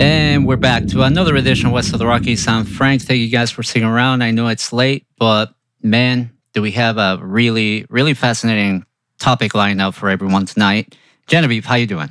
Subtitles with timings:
[0.00, 2.48] And we're back to another edition of West of the Rockies.
[2.48, 3.02] I'm Frank.
[3.02, 4.22] Thank you guys for sticking around.
[4.22, 8.86] I know it's late, but man, do we have a really, really fascinating
[9.18, 10.96] topic lined up for everyone tonight.
[11.26, 12.10] Genevieve, how you doing?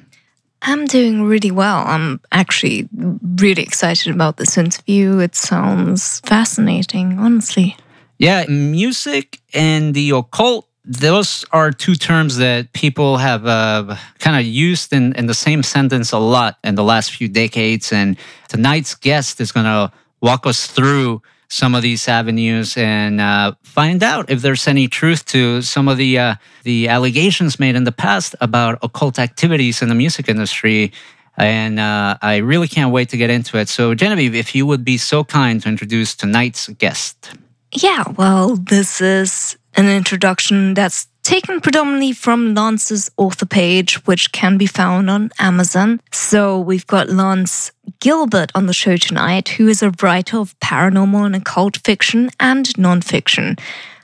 [0.62, 1.84] I'm doing really well.
[1.88, 5.18] I'm actually really excited about this interview.
[5.18, 7.76] It sounds fascinating, honestly.
[8.20, 14.44] Yeah, music and the occult those are two terms that people have uh, kind of
[14.44, 17.94] used in, in the same sentence a lot in the last few decades.
[17.94, 23.54] And tonight's guest is going to walk us through some of these avenues and uh,
[23.62, 27.84] find out if there's any truth to some of the uh, the allegations made in
[27.84, 30.92] the past about occult activities in the music industry.
[31.38, 33.70] And uh, I really can't wait to get into it.
[33.70, 37.32] So, Genevieve, if you would be so kind to introduce tonight's guest.
[37.72, 44.58] Yeah, well, this is an introduction that's taken predominantly from Lance's author page, which can
[44.58, 46.02] be found on Amazon.
[46.12, 51.26] So we've got Lance Gilbert on the show tonight, who is a writer of paranormal
[51.26, 53.58] and occult fiction and nonfiction.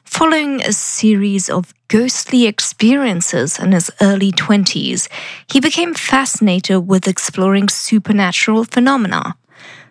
[0.05, 5.09] Following a series of ghostly experiences in his early 20s,
[5.51, 9.35] he became fascinated with exploring supernatural phenomena.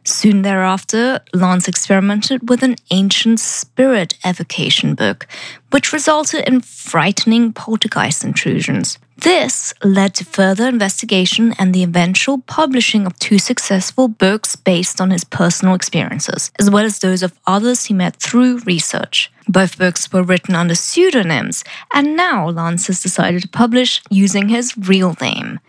[0.05, 5.27] Soon thereafter, Lance experimented with an ancient spirit evocation book,
[5.71, 8.99] which resulted in frightening poltergeist intrusions.
[9.17, 15.11] This led to further investigation and the eventual publishing of two successful books based on
[15.11, 19.33] his personal experiences, as well as those of others he met through research.
[19.49, 21.65] Both books were written under pseudonyms,
[21.95, 25.61] and now Lance has decided to publish using his real name.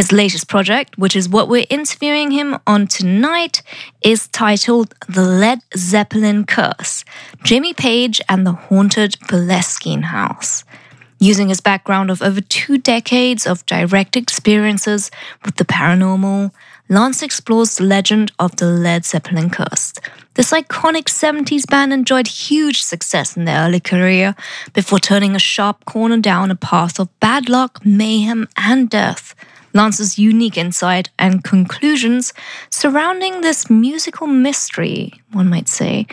[0.00, 3.60] His latest project, which is what we're interviewing him on tonight,
[4.00, 7.04] is titled The Led Zeppelin Curse
[7.44, 10.64] Jimmy Page and the Haunted Boleskine House.
[11.18, 15.10] Using his background of over two decades of direct experiences
[15.44, 16.50] with the paranormal,
[16.88, 19.92] Lance explores the legend of the Led Zeppelin Curse.
[20.32, 24.34] This iconic 70s band enjoyed huge success in their early career
[24.72, 29.34] before turning a sharp corner down a path of bad luck, mayhem, and death.
[29.72, 32.32] Lance's unique insight and conclusions
[32.70, 36.06] surrounding this musical mystery, one might say,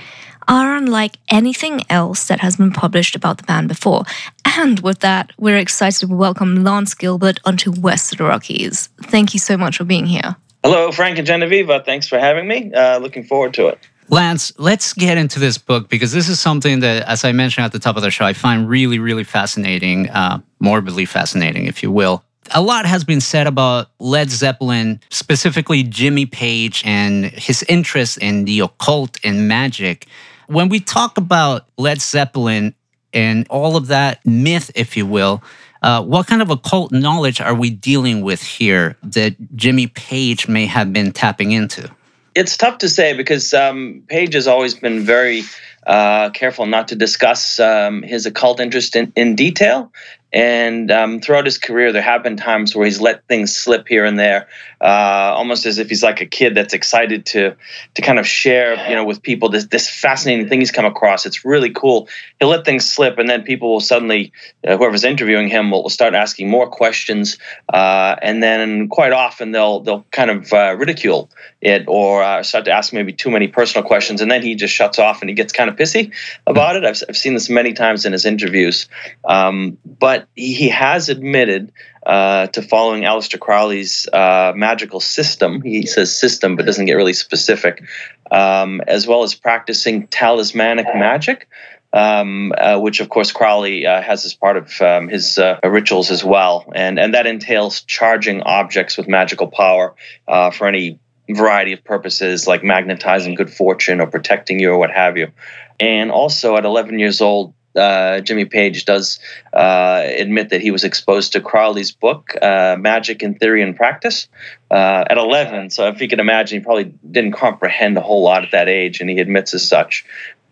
[0.47, 4.03] are unlike anything else that has been published about the band before.
[4.45, 8.89] And with that, we're excited to welcome Lance Gilbert onto West of the Rockies.
[9.03, 10.35] Thank you so much for being here.
[10.63, 11.69] Hello, Frank and Genevieve.
[11.85, 12.73] Thanks for having me.
[12.73, 13.79] Uh, looking forward to it.
[14.09, 17.73] Lance, let's get into this book because this is something that, as I mentioned at
[17.73, 21.91] the top of the show, I find really, really fascinating, uh, morbidly fascinating, if you
[21.91, 22.23] will
[22.53, 28.45] a lot has been said about Led Zeppelin, specifically Jimmy Page and his interest in
[28.45, 30.07] the occult and magic.
[30.47, 32.73] When we talk about Led Zeppelin
[33.13, 35.43] and all of that myth, if you will,
[35.81, 40.65] uh, what kind of occult knowledge are we dealing with here that Jimmy Page may
[40.65, 41.89] have been tapping into?
[42.35, 45.43] It's tough to say because um, Page has always been very
[45.85, 49.91] uh, careful not to discuss um, his occult interest in, in detail.
[50.33, 54.03] And um, throughout his career, there have been times where he's let things slip here
[54.03, 54.47] and there,
[54.81, 57.55] uh, almost as if he's like a kid that's excited to
[57.95, 61.25] to kind of share, you know, with people this this fascinating thing he's come across.
[61.25, 62.09] It's really cool.
[62.39, 64.33] He'll let things slip, and then people will suddenly,
[64.67, 67.37] uh, whoever's interviewing him, will, start asking more questions,
[67.73, 71.29] uh, and then quite often they'll they'll kind of uh, ridicule
[71.61, 74.73] it or uh, start to ask maybe too many personal questions, and then he just
[74.73, 76.13] shuts off and he gets kind of pissy
[76.45, 76.83] about it.
[76.83, 78.89] I've I've seen this many times in his interviews,
[79.23, 81.71] um, but he has admitted
[82.05, 85.61] uh, to following Aleister Crowley's uh, magical system.
[85.61, 87.83] He says system, but doesn't get really specific,
[88.31, 91.47] um, as well as practicing talismanic magic.
[91.93, 96.11] Um, uh, which of course Crowley uh, has as part of um, his uh, rituals
[96.11, 99.95] as well, and and that entails charging objects with magical power
[100.27, 100.99] uh, for any
[101.29, 105.31] variety of purposes, like magnetizing good fortune or protecting you or what have you.
[105.79, 109.19] And also, at 11 years old, uh, Jimmy Page does
[109.53, 114.27] uh, admit that he was exposed to Crowley's book, uh, Magic in Theory and Practice,
[114.71, 115.69] uh, at 11.
[115.69, 118.99] So if you can imagine, he probably didn't comprehend a whole lot at that age,
[118.99, 120.05] and he admits as such.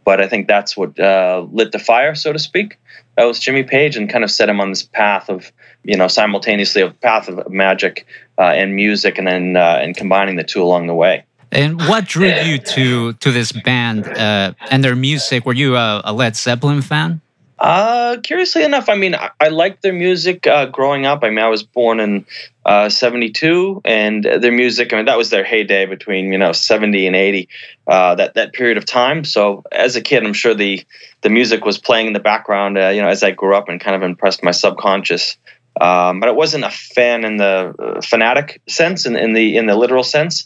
[0.05, 2.79] but I think that's what uh, lit the fire, so to speak.
[3.17, 5.51] That was Jimmy Page, and kind of set him on this path of
[5.83, 8.05] you know simultaneously a path of magic
[8.37, 11.25] uh, and music, and then and combining the two along the way.
[11.51, 15.45] And what drew you to to this band uh, and their music?
[15.45, 17.21] Were you a, a Led Zeppelin fan?
[17.57, 21.23] Uh, curiously enough, I mean, I, I liked their music uh, growing up.
[21.23, 22.25] I mean, I was born in
[22.65, 27.07] uh, 72, and their music, I mean, that was their heyday between, you know, 70
[27.07, 27.47] and 80,
[27.87, 29.23] uh, that, that period of time.
[29.23, 30.83] So as a kid, I'm sure the,
[31.21, 33.79] the music was playing in the background, uh, you know, as I grew up and
[33.79, 35.37] kind of impressed my subconscious.
[35.79, 39.65] Um, but I wasn't a fan in the uh, fanatic sense, in, in the in
[39.65, 40.45] the literal sense.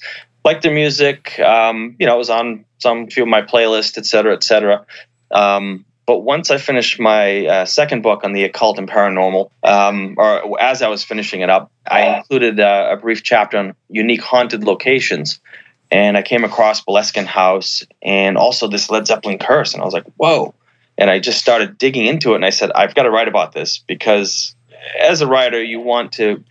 [0.50, 4.06] Liked their music, um, you know, it was on some few of my playlists, et
[4.08, 4.84] cetera, et cetera.
[5.30, 10.16] Um, but once I finished my uh, second book on the occult and paranormal, um,
[10.18, 14.24] or as I was finishing it up, I included uh, a brief chapter on unique
[14.24, 15.40] haunted locations.
[15.92, 19.74] And I came across Boleskine House and also this Led Zeppelin curse.
[19.74, 20.56] And I was like, whoa.
[20.98, 22.38] And I just started digging into it.
[22.38, 24.56] And I said, I've got to write about this because
[25.00, 26.44] as a writer, you want to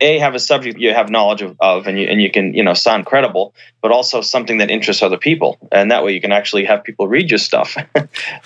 [0.00, 2.62] a have a subject you have knowledge of, of, and you and you can you
[2.62, 5.58] know sound credible but also something that interests other people.
[5.72, 7.76] And that way you can actually have people read your stuff.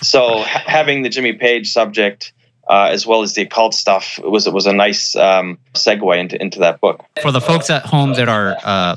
[0.01, 2.33] So ha- having the jimmy page subject
[2.69, 6.41] uh, as well as the occult stuff was it was a nice um, segue into
[6.41, 7.05] into that book.
[7.21, 8.97] For the folks at home that are uh,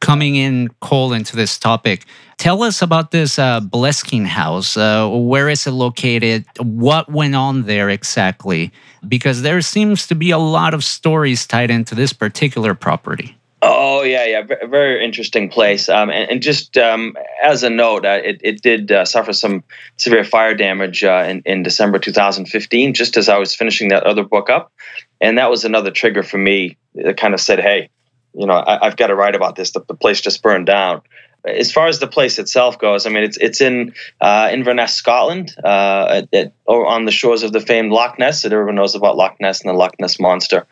[0.00, 2.04] coming in cold into this topic,
[2.36, 4.76] tell us about this uh, Boleskine house.
[4.76, 6.44] Uh, where is it located?
[6.58, 8.72] What went on there exactly?
[9.06, 13.35] Because there seems to be a lot of stories tied into this particular property.
[13.68, 15.88] Oh yeah, yeah, very interesting place.
[15.88, 19.64] Um, and, and, just um, as a note, uh, it, it did uh, suffer some
[19.96, 24.22] severe fire damage uh, in, in December 2015, just as I was finishing that other
[24.22, 24.72] book up,
[25.20, 26.76] and that was another trigger for me.
[26.94, 27.88] That kind of said, "Hey,
[28.34, 29.72] you know, I, have got to write about this.
[29.72, 31.02] The, the, place just burned down."
[31.44, 35.52] As far as the place itself goes, I mean, it's it's in uh, Inverness, Scotland,
[35.64, 39.16] uh, at, at, on the shores of the famed Loch Ness that everyone knows about
[39.16, 40.68] Loch Ness and the Loch Ness monster.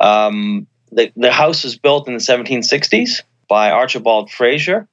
[0.00, 4.86] Um, the, the house was built in the 1760s by Archibald Fraser.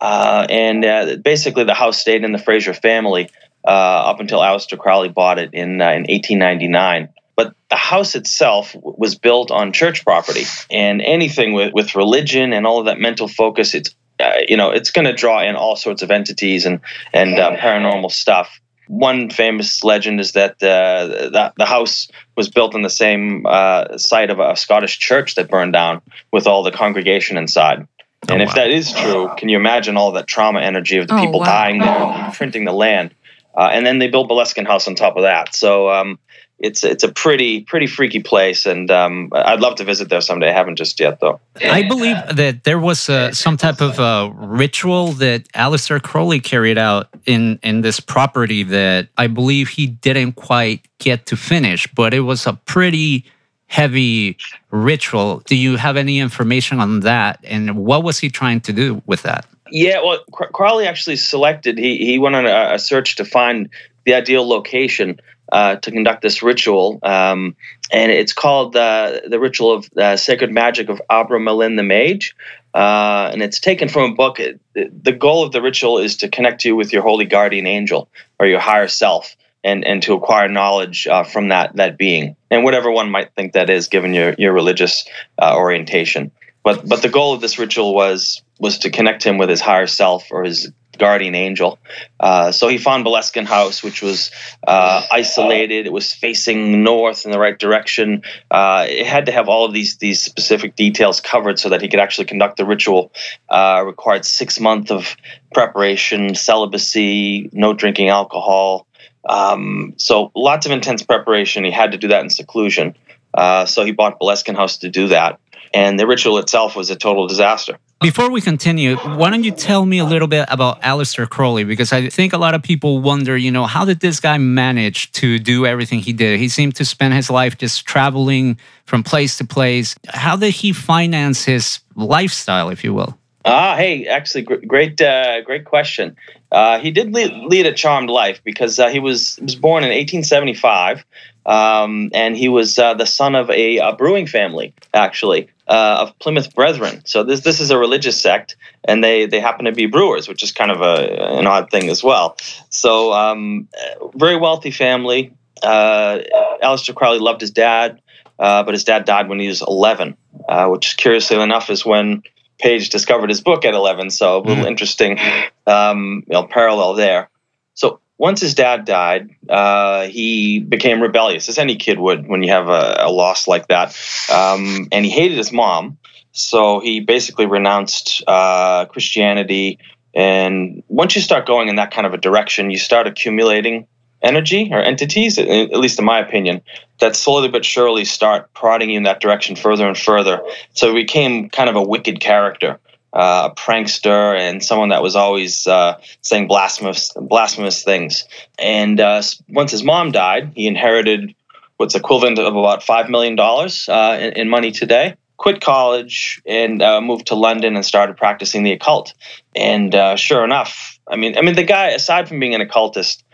[0.00, 3.30] Uh, and uh, basically, the house stayed in the Fraser family
[3.64, 7.08] uh, up until Aleister Crowley bought it in, uh, in 1899.
[7.36, 12.66] But the house itself was built on church property, and anything with, with religion and
[12.66, 15.74] all of that mental focus, it's uh, you know it's going to draw in all
[15.74, 16.80] sorts of entities and
[17.14, 22.74] and uh, paranormal stuff one famous legend is that uh, the, the house was built
[22.74, 26.02] on the same uh, site of a Scottish church that burned down
[26.32, 27.86] with all the congregation inside.
[28.28, 28.54] Oh, and if wow.
[28.54, 31.46] that is true, can you imagine all that trauma energy of the oh, people wow.
[31.46, 33.14] dying there, printing the land?
[33.54, 35.54] Uh, and then they built Boleskine House on top of that.
[35.54, 36.18] So um,
[36.62, 40.48] it's it's a pretty pretty freaky place, and um, I'd love to visit there someday.
[40.48, 41.40] I haven't just yet, though.
[41.60, 46.78] I believe that there was uh, some type of uh, ritual that Aleister Crowley carried
[46.78, 52.14] out in in this property that I believe he didn't quite get to finish, but
[52.14, 53.24] it was a pretty
[53.66, 54.36] heavy
[54.70, 55.40] ritual.
[55.46, 59.22] Do you have any information on that, and what was he trying to do with
[59.22, 59.46] that?
[59.72, 61.76] Yeah, well, Crowley actually selected.
[61.76, 63.68] He he went on a, a search to find
[64.04, 65.20] the ideal location
[65.52, 66.98] uh, to conduct this ritual.
[67.02, 67.56] Um,
[67.92, 72.34] and it's called uh, the ritual of uh, sacred magic of Abramelin the Mage.
[72.74, 74.38] Uh, and it's taken from a book.
[74.74, 78.08] The goal of the ritual is to connect you with your holy guardian angel
[78.40, 79.36] or your higher self.
[79.64, 83.52] And, and to acquire knowledge uh, from that that being and whatever one might think
[83.52, 85.06] that is given your your religious
[85.40, 86.32] uh, orientation
[86.64, 89.86] but but the goal of this ritual was was to connect him with his higher
[89.86, 91.78] self or his guardian angel.
[92.20, 94.30] Uh, so he found Boleskine House, which was
[94.66, 95.86] uh, isolated.
[95.86, 98.22] It was facing north in the right direction.
[98.50, 101.88] Uh, it had to have all of these these specific details covered so that he
[101.88, 103.12] could actually conduct the ritual.
[103.48, 105.16] Uh, required six months of
[105.54, 108.86] preparation, celibacy, no drinking alcohol.
[109.28, 111.64] Um, so lots of intense preparation.
[111.64, 112.96] He had to do that in seclusion.
[113.34, 115.38] Uh, so he bought Boleskine House to do that
[115.74, 117.78] and the ritual itself was a total disaster.
[118.02, 121.62] Before we continue, why don't you tell me a little bit about Aleister Crowley?
[121.62, 125.12] Because I think a lot of people wonder, you know, how did this guy manage
[125.12, 126.40] to do everything he did?
[126.40, 129.94] He seemed to spend his life just traveling from place to place.
[130.08, 133.16] How did he finance his lifestyle, if you will?
[133.44, 136.16] Ah, hey, actually, great, uh, great question.
[136.50, 139.90] Uh, he did lead, lead, a charmed life because uh, he was was born in
[139.90, 141.04] 1875,
[141.46, 146.18] um, and he was uh, the son of a, a brewing family, actually uh, of
[146.18, 147.00] Plymouth Brethren.
[147.06, 150.42] So this this is a religious sect, and they they happen to be brewers, which
[150.42, 152.36] is kind of a an odd thing as well.
[152.68, 153.68] So um,
[154.14, 155.32] very wealthy family.
[155.62, 156.18] Uh,
[156.62, 158.02] Aleister Crowley loved his dad,
[158.38, 160.14] uh, but his dad died when he was 11,
[160.46, 162.22] uh, which curiously enough is when
[162.58, 164.10] Page discovered his book at 11.
[164.10, 164.68] So a little mm.
[164.68, 165.18] interesting
[165.66, 167.30] um, you know, parallel there.
[167.74, 172.50] So once his dad died, uh, he became rebellious, as any kid would when you
[172.50, 173.88] have a, a loss like that.
[174.32, 175.98] Um, and he hated his mom,
[176.32, 179.78] so he basically renounced uh, Christianity.
[180.14, 183.86] And once you start going in that kind of a direction, you start accumulating
[184.22, 186.62] energy or entities, at least in my opinion,
[187.00, 190.40] that slowly but surely start prodding you in that direction further and further.
[190.74, 192.78] So he became kind of a wicked character
[193.12, 198.24] uh, a prankster and someone that was always uh, saying blasphemous blasphemous things.
[198.58, 201.34] And uh, once his mom died, he inherited
[201.76, 205.16] what's equivalent of about five million dollars uh, in, in, money today.
[205.36, 209.12] Quit college and uh, moved to London and started practicing the occult.
[209.56, 213.24] And uh, sure enough, I mean, I mean, the guy, aside from being an occultist,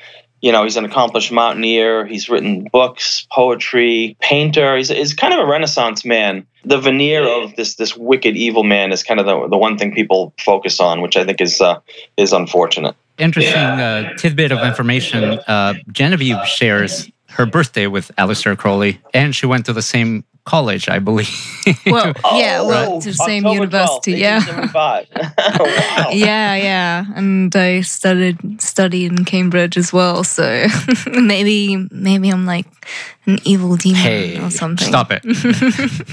[0.41, 2.07] you know, he's an accomplished mountaineer.
[2.07, 4.77] He's written books, poetry, painter.
[4.77, 6.47] He's, he's kind of a Renaissance man.
[6.69, 9.95] The veneer of this this wicked evil man is kind of the, the one thing
[9.95, 11.81] people focus on, which I think is uh,
[12.17, 12.95] is unfortunate.
[13.17, 15.41] Interesting uh, tidbit of information.
[15.47, 20.89] Uh, Genevieve shares her birthday with Aleister Crowley, and she went to the same college,
[20.89, 21.29] I believe.
[21.85, 24.41] Well, yeah, well, to the same October university, 12th, yeah.
[24.73, 25.07] 1875.
[25.61, 26.11] wow.
[26.13, 30.25] Yeah, yeah, and I studied studied in Cambridge as well.
[30.25, 30.67] So
[31.13, 32.67] maybe maybe I'm like
[33.27, 34.89] an evil demon hey, or something.
[34.89, 35.23] stop it!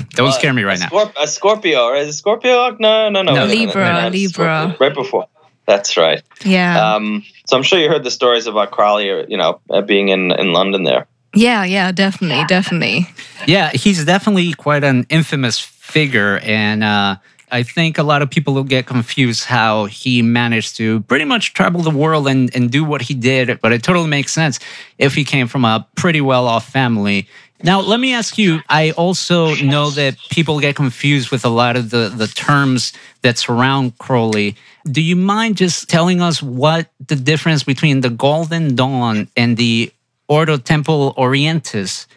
[0.09, 0.89] Don't scare me right a now.
[0.89, 2.01] Scorp- a Scorpio, right?
[2.03, 2.75] Is it Scorpio?
[2.79, 3.33] No, no, no.
[3.33, 3.45] No.
[3.47, 3.59] wait.
[3.59, 4.75] Libra, No, no, it's Libra.
[4.79, 5.27] Right before.
[5.65, 6.21] That's right.
[6.43, 9.81] Yeah, Um, so I'm sure you heard the stories about Crowley, or, you know, uh,
[9.81, 11.07] being in, in London there.
[11.35, 13.07] Yeah, yeah, definitely, definitely.
[13.45, 16.39] Yeah, he's definitely quite an infamous figure.
[16.39, 17.17] And uh,
[17.51, 21.53] I think a lot of people will get confused how he managed to pretty much
[21.53, 23.61] travel the world and, and do what he did.
[23.61, 24.59] But it totally makes sense
[24.97, 27.27] if he came from a pretty well off family.
[27.63, 31.77] Now, let me ask you I also know that people get confused with a lot
[31.77, 34.55] of the, the terms that surround Crowley.
[34.85, 39.91] Do you mind just telling us what the difference between the Golden Dawn and the
[40.27, 42.07] Ordo Templi Orientis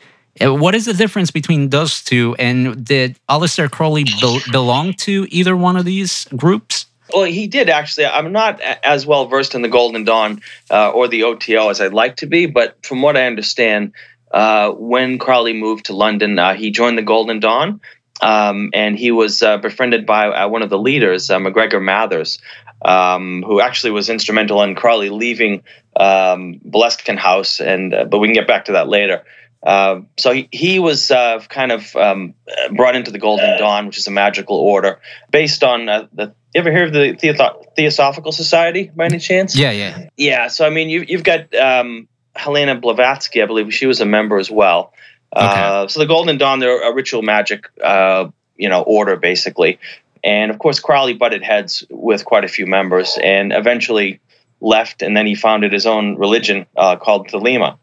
[0.41, 2.35] uh, What is the difference between those two?
[2.39, 6.87] And did Aleister Crowley be- belong to either one of these groups?
[7.13, 8.07] Well, he did actually.
[8.07, 11.95] I'm not as well versed in the Golden Dawn uh, or the OTO as I'd
[11.95, 13.93] like to be, but from what I understand,
[14.31, 17.81] uh, when Crowley moved to London, uh, he joined the Golden Dawn,
[18.21, 22.39] um, and he was uh, befriended by uh, one of the leaders, MacGregor Mathers,
[22.83, 25.63] um, who actually was instrumental in Crowley leaving
[25.97, 27.61] um, Boleskine House.
[27.61, 29.25] And uh, but we can get back to that later.
[29.63, 32.35] Uh, so he, he was uh, kind of um,
[32.77, 36.35] brought into the Golden Dawn, which is a magical order based on uh, the.
[36.55, 39.55] You ever hear of the Theotho- Theosophical Society by any chance?
[39.55, 40.09] Yeah, yeah.
[40.17, 40.49] Yeah.
[40.49, 44.39] So I mean, you, you've got um, Helena Blavatsky, I believe she was a member
[44.39, 44.95] as well.
[45.33, 49.79] Uh, so the Golden Dawn, they're a ritual magic, uh, you know, order basically,
[50.25, 54.21] and of course Crowley butted heads with quite a few members, and eventually
[54.61, 57.79] left, and then he founded his own religion uh, called Thelema.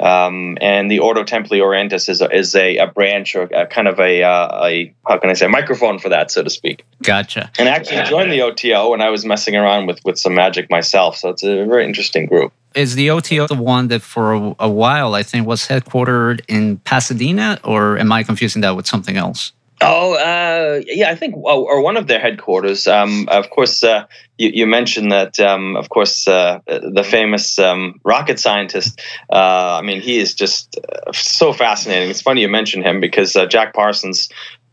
[0.00, 3.86] Um, and the Ordo Templi Orientis is a, is a, a branch or a, kind
[3.86, 6.84] of a, uh, a how can I say microphone for that, so to speak.
[7.02, 7.50] Gotcha.
[7.58, 10.68] And I actually joined the OTO when I was messing around with with some magic
[10.68, 11.16] myself.
[11.16, 12.52] So it's a very interesting group.
[12.74, 16.78] Is the OTO the one that for a, a while I think was headquartered in
[16.78, 19.52] Pasadena, or am I confusing that with something else?
[19.86, 22.86] Oh, uh, yeah, I think, or one of their headquarters.
[22.86, 24.06] Um, of course, uh,
[24.38, 29.00] you, you mentioned that, um, of course, uh, the famous um, rocket scientist.
[29.30, 32.08] Uh, I mean, he is just uh, so fascinating.
[32.08, 34.30] It's funny you mention him because uh, Jack Parsons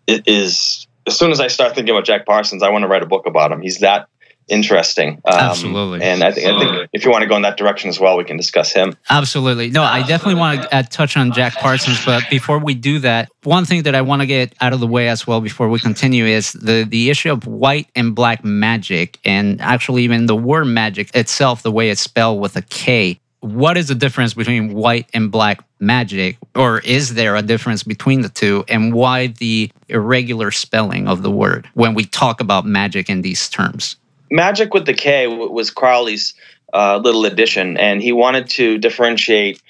[0.08, 3.08] is, as soon as I start thinking about Jack Parsons, I want to write a
[3.08, 3.62] book about him.
[3.62, 4.08] He's that
[4.52, 5.22] interesting.
[5.26, 6.02] Um, Absolutely.
[6.02, 8.18] And I think, I think if you want to go in that direction as well,
[8.18, 8.96] we can discuss him.
[9.10, 9.70] Absolutely.
[9.70, 13.32] No, I definitely want to uh, touch on Jack Parsons, but before we do that,
[13.44, 15.80] one thing that I want to get out of the way as well before we
[15.80, 20.66] continue is the the issue of white and black magic, and actually even the word
[20.66, 23.20] magic itself, the way it's spelled with a K.
[23.40, 28.22] What is the difference between white and black magic, or is there a difference between
[28.22, 33.10] the two, and why the irregular spelling of the word when we talk about magic
[33.10, 33.96] in these terms?
[34.32, 36.34] Magic with the k was Crowley's
[36.74, 39.62] uh, little addition, and he wanted to differentiate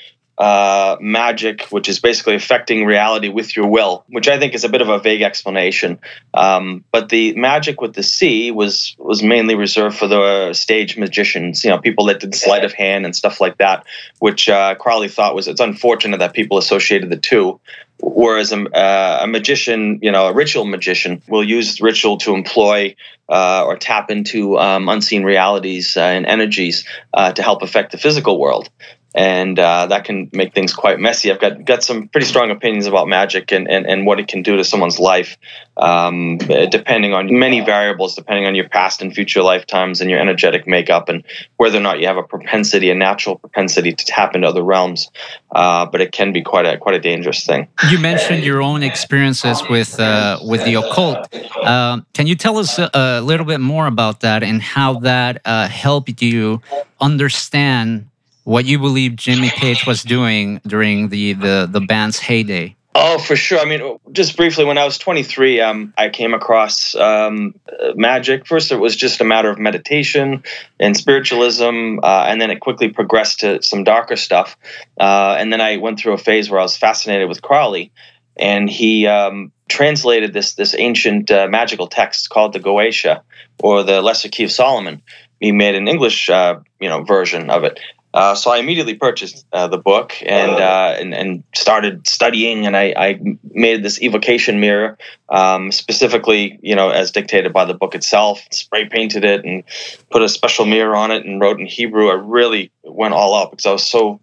[0.41, 4.69] uh, magic, which is basically affecting reality with your will, which I think is a
[4.69, 5.99] bit of a vague explanation.
[6.33, 11.63] Um, but the magic with the C was was mainly reserved for the stage magicians,
[11.63, 13.85] you know, people that did sleight of hand and stuff like that,
[14.17, 17.59] which uh, Crowley thought was it's unfortunate that people associated the two.
[18.03, 22.95] Whereas a, uh, a magician, you know, a ritual magician will use ritual to employ
[23.29, 26.83] uh, or tap into um, unseen realities uh, and energies
[27.13, 28.71] uh, to help affect the physical world.
[29.13, 31.31] And uh, that can make things quite messy.
[31.31, 34.41] I've got got some pretty strong opinions about magic and, and, and what it can
[34.41, 35.37] do to someone's life,
[35.77, 40.65] um, depending on many variables, depending on your past and future lifetimes and your energetic
[40.65, 41.25] makeup, and
[41.57, 45.09] whether or not you have a propensity, a natural propensity to tap into other realms.
[45.53, 47.67] Uh, but it can be quite a quite a dangerous thing.
[47.89, 51.27] You mentioned your own experiences with uh, with the occult.
[51.61, 55.41] Uh, can you tell us a, a, little bit more about that and how that
[55.43, 56.61] uh, helped you
[57.01, 58.07] understand?
[58.43, 62.75] What you believe Jimmy Page was doing during the, the, the band's heyday.
[62.93, 63.59] Oh, for sure.
[63.59, 67.55] I mean, just briefly, when I was 23, um, I came across um,
[67.95, 68.45] magic.
[68.45, 70.43] First, it was just a matter of meditation
[70.77, 74.57] and spiritualism, uh, and then it quickly progressed to some darker stuff.
[74.99, 77.93] Uh, and then I went through a phase where I was fascinated with Crowley,
[78.37, 83.21] and he um, translated this this ancient uh, magical text called the Goetia,
[83.63, 85.01] or the Lesser Key of Solomon.
[85.39, 87.79] He made an English, uh, you know, version of it,
[88.13, 92.75] uh, so I immediately purchased uh, the book and, uh, and, and started studying, and
[92.75, 93.19] I, I
[93.51, 94.97] made this evocation mirror
[95.29, 98.45] um, specifically, you know, as dictated by the book itself.
[98.51, 99.63] Spray painted it and
[100.09, 102.09] put a special mirror on it and wrote in Hebrew.
[102.09, 104.19] I really went all out because I was so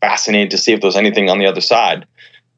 [0.00, 2.06] fascinated to see if there was anything on the other side.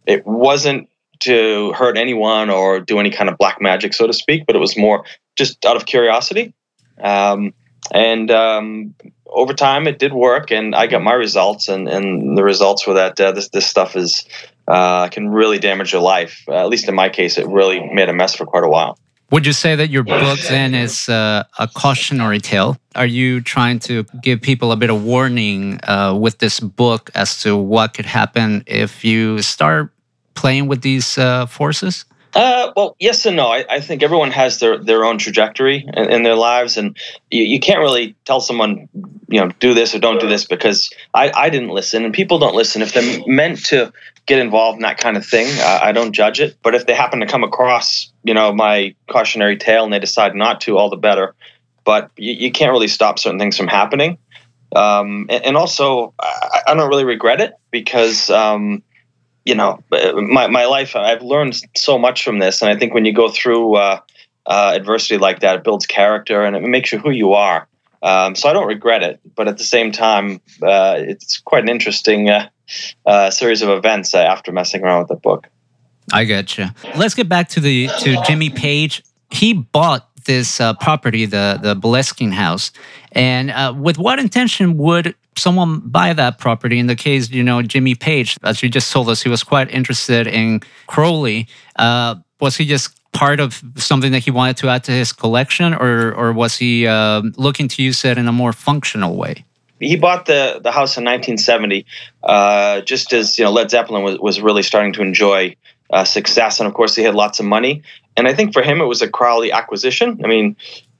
[0.06, 4.44] It wasn't to hurt anyone or do any kind of black magic, so to speak,
[4.46, 5.04] but it was more
[5.36, 6.52] just out of curiosity.
[7.00, 7.54] Um,
[7.90, 8.94] and um,
[9.26, 12.94] over time it did work and i got my results and, and the results were
[12.94, 14.26] that uh, this, this stuff is
[14.68, 16.44] uh, can really damage your life.
[16.48, 18.98] Uh, at least in my case it really made a mess for quite a while.
[19.30, 22.76] Would you say that your book then is uh, a cautionary tale?
[22.94, 27.42] Are you trying to give people a bit of warning uh, with this book as
[27.42, 29.90] to what could happen if you start
[30.34, 32.04] playing with these uh, forces
[32.34, 33.46] uh, well, yes and no.
[33.46, 36.96] I, I, think everyone has their, their own trajectory in, in their lives, and
[37.30, 38.88] you, you, can't really tell someone,
[39.28, 42.38] you know, do this or don't do this because I, I didn't listen, and people
[42.38, 42.82] don't listen.
[42.82, 43.92] If they're meant to
[44.26, 46.56] get involved in that kind of thing, uh, I don't judge it.
[46.62, 50.34] But if they happen to come across, you know, my cautionary tale and they decide
[50.34, 51.34] not to, all the better.
[51.84, 54.18] But you, you can't really stop certain things from happening.
[54.74, 58.28] Um, and, and, also, I, I, don't really regret it because.
[58.28, 58.82] Um,
[59.44, 62.62] you know, my, my life, I've learned so much from this.
[62.62, 64.00] And I think when you go through uh,
[64.46, 67.68] uh, adversity like that, it builds character and it makes you who you are.
[68.02, 69.20] Um, so I don't regret it.
[69.34, 72.48] But at the same time, uh, it's quite an interesting uh,
[73.06, 75.46] uh, series of events uh, after messing around with the book.
[76.12, 76.24] I
[76.58, 76.66] you.
[76.96, 79.02] Let's get back to the to Jimmy Page.
[79.30, 82.72] He bought this property, the the Boleskine House,
[83.12, 86.78] and with what intention would someone buy that property.
[86.78, 89.70] In the case, you know, Jimmy Page, as you just told us, he was quite
[89.70, 91.48] interested in Crowley.
[91.76, 95.72] Uh, was he just part of something that he wanted to add to his collection,
[95.74, 99.44] or or was he uh, looking to use it in a more functional way?
[99.80, 101.86] He bought the the house in 1970,
[102.22, 105.56] uh, just as you know Led Zeppelin was was really starting to enjoy
[105.90, 107.82] uh, success, and of course he had lots of money.
[108.16, 110.20] And I think for him it was a Crowley acquisition.
[110.24, 110.56] I mean,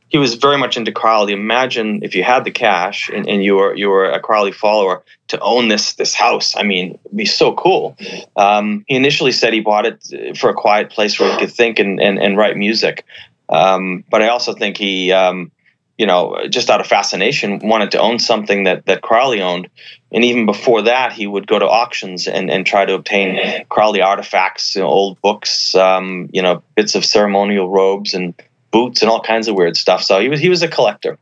[0.09, 1.33] he was very much into Crowley.
[1.33, 5.03] Imagine if you had the cash and, and you were you were a Crowley follower
[5.29, 6.57] to own this this house.
[6.57, 7.97] I mean, it'd be so cool.
[8.37, 11.79] Um, he initially said he bought it for a quiet place where he could think
[11.79, 13.05] and and, and write music.
[13.49, 15.51] Um, but I also think he, um,
[15.99, 19.69] you know, just out of fascination, wanted to own something that that Crowley owned.
[20.13, 24.01] And even before that, he would go to auctions and, and try to obtain Crowley
[24.01, 28.33] artifacts, you know, old books, um, you know, bits of ceremonial robes and
[28.75, 30.03] boots and all kinds of weird stuff.
[30.03, 31.17] So he was he was a collector.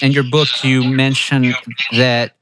[0.00, 1.54] In your book, you mentioned
[1.92, 2.32] that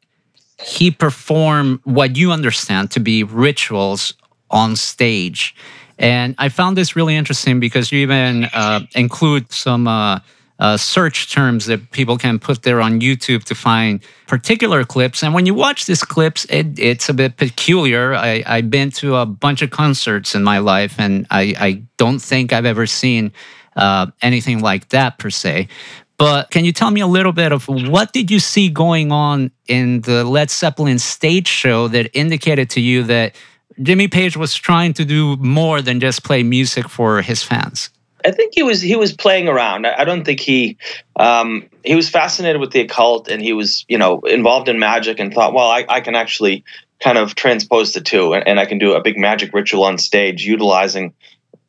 [0.61, 4.15] he performed what you understand to be rituals
[4.51, 5.55] on stage.
[5.99, 10.19] And I found this really interesting because you even uh, include some uh,
[10.59, 15.23] uh, search terms that people can put there on YouTube to find particular clips.
[15.23, 18.15] And when you watch these clips, it, it's a bit peculiar.
[18.15, 22.21] I, have been to a bunch of concerts in my life, and I, I don't
[22.21, 23.33] think I've ever seen
[23.77, 25.69] uh, anything like that per se.
[26.17, 29.51] But can you tell me a little bit of what did you see going on
[29.69, 33.35] in the Led Zeppelin stage show that indicated to you that
[33.81, 37.89] Jimmy Page was trying to do more than just play music for his fans?
[38.23, 39.87] I think he was he was playing around.
[39.87, 40.77] I don't think he
[41.17, 45.21] um, he was fascinated with the occult and he was you know involved in magic
[45.21, 46.65] and thought, well, I, I can actually
[47.03, 49.97] kind of transpose the two and, and I can do a big magic ritual on
[49.97, 51.15] stage utilizing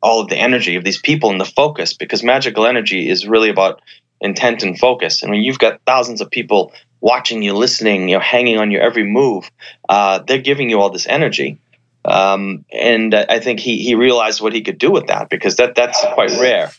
[0.02, 3.48] all of the energy of these people and the focus because magical energy is really
[3.48, 3.80] about
[4.20, 5.22] intent and focus.
[5.22, 8.82] I mean, you've got thousands of people watching you, listening, you know, hanging on your
[8.82, 9.50] every move.
[9.88, 11.58] Uh, they're giving you all this energy.
[12.04, 15.74] Um, and I think he, he realized what he could do with that because that
[15.74, 16.70] that's quite rare.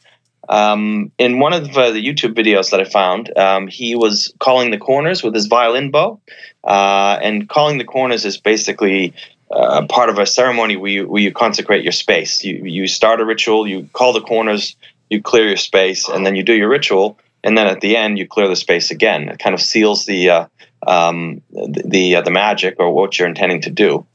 [0.50, 4.72] Um, in one of uh, the YouTube videos that I found, um, he was calling
[4.72, 6.20] the corners with his violin bow.
[6.64, 9.14] Uh, and calling the corners is basically
[9.54, 12.44] uh, part of a ceremony where you, where you consecrate your space.
[12.44, 14.76] You, you start a ritual, you call the corners,
[15.10, 17.18] you clear your space, and then you do your ritual.
[17.44, 19.30] And then at the end, you clear the space again.
[19.30, 20.48] It kind of seals the uh,
[20.88, 24.06] um, the uh, the magic or what you're intending to do.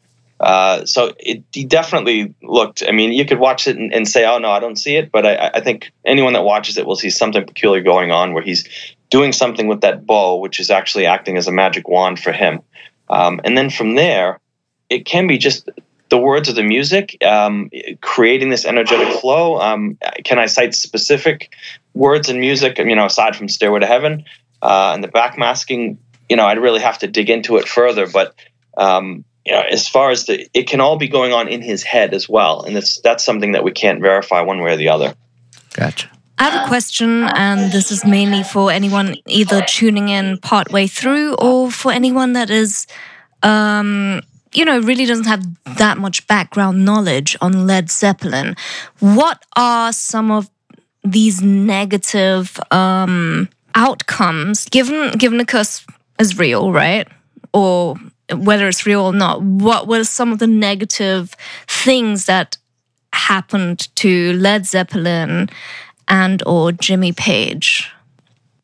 [0.40, 2.82] Uh, so it he definitely looked.
[2.86, 5.12] I mean, you could watch it and, and say, "Oh no, I don't see it,"
[5.12, 8.42] but I, I, think anyone that watches it will see something peculiar going on, where
[8.42, 8.66] he's
[9.10, 12.60] doing something with that bow, which is actually acting as a magic wand for him.
[13.10, 14.38] Um, and then from there,
[14.90, 15.68] it can be just
[16.08, 17.70] the words of the music, um,
[18.00, 19.60] creating this energetic flow.
[19.60, 21.52] Um, can I cite specific
[21.94, 22.78] words and music?
[22.78, 24.24] You know, aside from "Stairway to Heaven"
[24.62, 25.98] uh, and the backmasking,
[26.28, 28.34] you know, I'd really have to dig into it further, but
[28.76, 31.82] um, you know, as far as the, it can all be going on in his
[31.82, 34.88] head as well, and that's that's something that we can't verify one way or the
[34.88, 35.14] other.
[35.74, 36.10] Gotcha.
[36.38, 41.34] I have a question, and this is mainly for anyone either tuning in partway through
[41.34, 42.86] or for anyone that is,
[43.42, 44.20] um,
[44.52, 45.44] you know, really doesn't have
[45.76, 48.56] that much background knowledge on Led Zeppelin.
[49.00, 50.50] What are some of
[51.04, 55.86] these negative um, outcomes, given given the curse
[56.18, 57.08] is real, right?
[57.52, 57.96] Or
[58.34, 61.34] whether it's real or not, what were some of the negative
[61.66, 62.58] things that
[63.12, 65.48] happened to Led Zeppelin
[66.08, 67.90] and or Jimmy Page?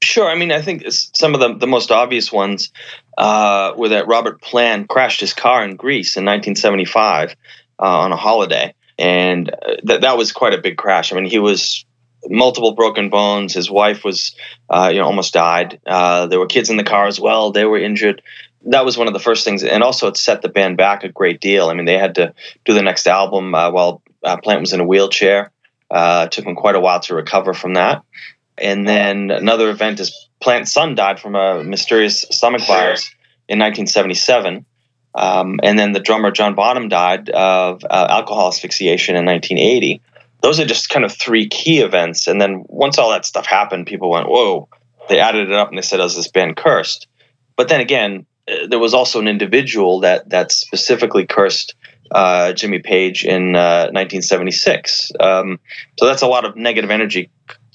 [0.05, 0.29] Sure.
[0.29, 2.71] I mean, I think some of the, the most obvious ones
[3.19, 7.35] uh, were that Robert Plant crashed his car in Greece in 1975
[7.81, 8.75] uh, on a holiday.
[8.99, 11.13] And uh, that, that was quite a big crash.
[11.13, 11.85] I mean, he was
[12.27, 13.55] multiple broken bones.
[13.55, 14.35] His wife was,
[14.71, 15.81] uh, you know, almost died.
[15.87, 17.51] Uh, there were kids in the car as well.
[17.51, 18.23] They were injured
[18.67, 21.09] that was one of the first things, and also it set the band back a
[21.09, 21.69] great deal.
[21.69, 24.87] I mean, they had to do the next album uh, while Plant was in a
[24.87, 25.51] wheelchair.
[25.91, 28.03] Uh, it took him quite a while to recover from that.
[28.59, 33.11] And then another event is Plant's son died from a mysterious stomach virus
[33.49, 34.65] in 1977.
[35.15, 40.01] Um, and then the drummer John Bonham died of uh, alcohol asphyxiation in 1980.
[40.43, 42.27] Those are just kind of three key events.
[42.27, 44.69] And then once all that stuff happened, people went, "Whoa!"
[45.09, 47.07] They added it up and they said, "Is this band cursed?"
[47.57, 48.27] But then again,
[48.69, 51.75] there was also an individual that that specifically cursed
[52.11, 55.13] uh, Jimmy Page in uh, 1976.
[55.21, 55.59] Um,
[55.99, 57.31] so that's a lot of negative energy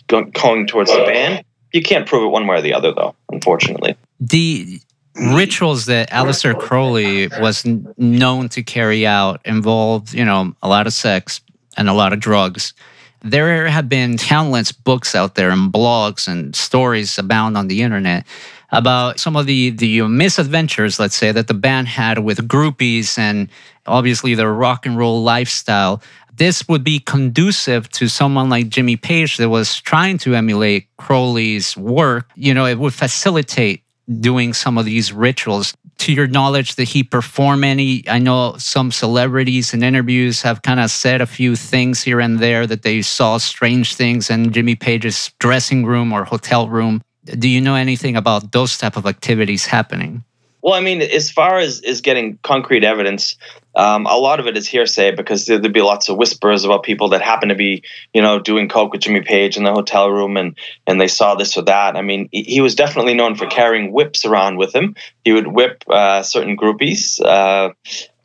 [0.09, 1.43] going towards the band.
[1.71, 3.15] You can't prove it one way or the other, though.
[3.31, 4.81] Unfortunately, the
[5.15, 7.65] rituals that Aleister Crowley was
[7.97, 11.41] known to carry out involved, you know, a lot of sex
[11.77, 12.73] and a lot of drugs.
[13.21, 18.25] There have been countless books out there and blogs and stories abound on the internet
[18.71, 23.49] about some of the the misadventures, let's say, that the band had with groupies and
[23.85, 26.01] obviously their rock and roll lifestyle.
[26.35, 31.75] This would be conducive to someone like Jimmy Page that was trying to emulate Crowley's
[31.75, 32.29] work.
[32.35, 33.83] You know, it would facilitate
[34.19, 35.73] doing some of these rituals.
[35.99, 38.07] To your knowledge, did he perform any?
[38.07, 42.39] I know some celebrities in interviews have kind of said a few things here and
[42.39, 47.01] there that they saw strange things in Jimmy Page's dressing room or hotel room
[47.37, 50.23] do you know anything about those type of activities happening?
[50.61, 53.37] Well, I mean, as far as is getting concrete evidence,
[53.75, 57.09] um, a lot of it is hearsay because there'd be lots of whispers about people
[57.09, 57.81] that happen to be,
[58.13, 61.35] you know, doing coke with Jimmy Page in the hotel room, and and they saw
[61.35, 61.95] this or that.
[61.95, 64.95] I mean, he was definitely known for carrying whips around with him.
[65.23, 67.21] He would whip uh, certain groupies.
[67.23, 67.69] Uh,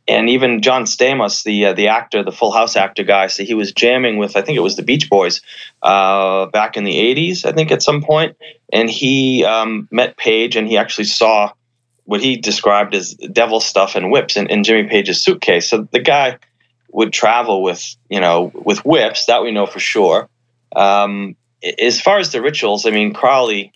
[0.06, 3.54] and even John Stamos, the uh, the actor, the Full House actor guy, so he
[3.54, 5.40] was jamming with I think it was the Beach Boys
[5.82, 8.36] uh, back in the '80s, I think at some point,
[8.72, 11.52] and he um, met Page, and he actually saw
[12.04, 15.70] what he described as devil stuff and whips in, in Jimmy Page's suitcase.
[15.70, 16.38] So the guy
[16.92, 20.28] would travel with you know with whips that we know for sure.
[20.76, 21.36] Um,
[21.78, 23.72] as far as the rituals, I mean Crowley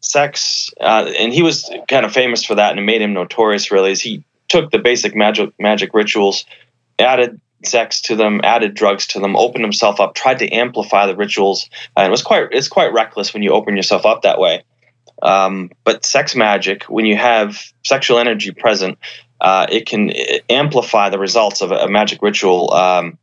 [0.00, 3.70] sex, uh, and he was kind of famous for that, and it made him notorious.
[3.70, 6.44] Really, is he took the basic magic magic rituals,
[6.98, 11.16] added sex to them, added drugs to them, opened himself up, tried to amplify the
[11.16, 14.62] rituals, and it was quite it's quite reckless when you open yourself up that way.
[15.22, 18.98] Um, but sex magic, when you have sexual energy present,
[19.40, 20.12] uh, it can
[20.48, 23.18] amplify the results of a, a magic ritual um,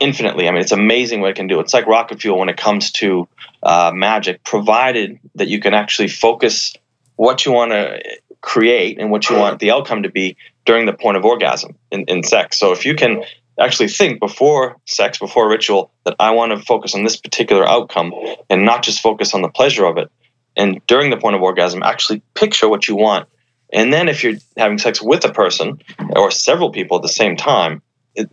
[0.00, 0.48] infinitely.
[0.48, 1.60] I mean, it's amazing what it can do.
[1.60, 3.28] It's like rocket fuel when it comes to
[3.62, 6.74] uh, magic, provided that you can actually focus
[7.16, 8.02] what you want to
[8.40, 12.04] create and what you want the outcome to be during the point of orgasm in,
[12.04, 12.58] in sex.
[12.58, 13.22] So if you can
[13.60, 18.12] actually think before sex, before ritual, that I want to focus on this particular outcome
[18.50, 20.10] and not just focus on the pleasure of it.
[20.56, 23.28] And during the point of orgasm, actually picture what you want.
[23.72, 25.80] And then if you're having sex with a person
[26.16, 27.82] or several people at the same time,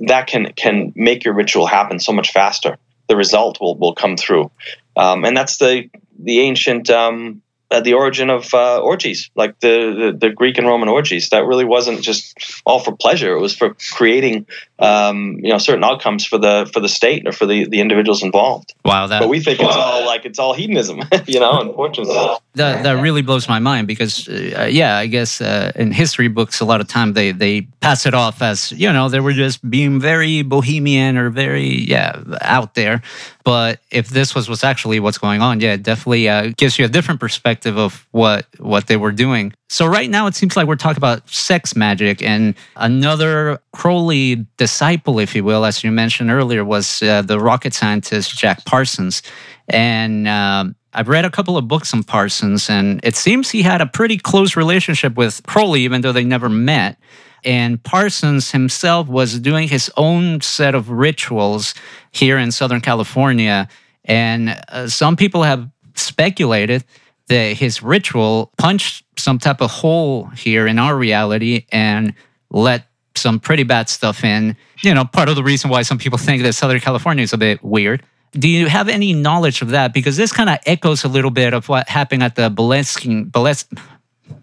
[0.08, 2.78] that can can make your ritual happen so much faster.
[3.08, 4.52] The result will, will come through.
[4.96, 5.90] um, and that's the
[6.20, 10.68] the ancient um, uh, the origin of uh, orgies, like the, the, the Greek and
[10.68, 11.30] Roman orgies.
[11.30, 14.46] That really wasn't just all for pleasure; it was for creating,
[14.82, 18.24] um, you know, certain outcomes for the for the state or for the, the individuals
[18.24, 18.74] involved.
[18.84, 21.60] Wow, that But we think it's all like it's all hedonism, you know.
[21.62, 22.16] Unfortunately,
[22.56, 26.60] that, that really blows my mind because uh, yeah i guess uh, in history books
[26.60, 29.68] a lot of time they they pass it off as you know they were just
[29.70, 33.02] being very bohemian or very yeah out there
[33.44, 36.84] but if this was what's actually what's going on yeah it definitely uh, gives you
[36.84, 40.68] a different perspective of what what they were doing so right now it seems like
[40.68, 46.30] we're talking about sex magic and another crowley disciple if you will as you mentioned
[46.32, 49.22] earlier was uh, the rocket scientist jack parsons
[49.68, 53.80] and um, I've read a couple of books on Parsons, and it seems he had
[53.80, 56.98] a pretty close relationship with Crowley, even though they never met.
[57.46, 61.74] And Parsons himself was doing his own set of rituals
[62.12, 63.70] here in Southern California.
[64.04, 66.84] And uh, some people have speculated
[67.28, 72.14] that his ritual punched some type of hole here in our reality and
[72.50, 74.56] let some pretty bad stuff in.
[74.82, 77.38] You know, part of the reason why some people think that Southern California is a
[77.38, 78.04] bit weird.
[78.34, 79.94] Do you have any knowledge of that?
[79.94, 83.66] Because this kind of echoes a little bit of what happened at the Boleskine, Boles,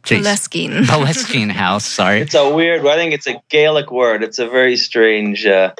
[0.02, 0.84] jeez, Boleskine.
[0.84, 1.86] Boleskine house.
[1.86, 2.20] Sorry.
[2.20, 2.86] it's a weird.
[2.86, 4.22] I think it's a Gaelic word.
[4.22, 5.72] It's a very strange, uh,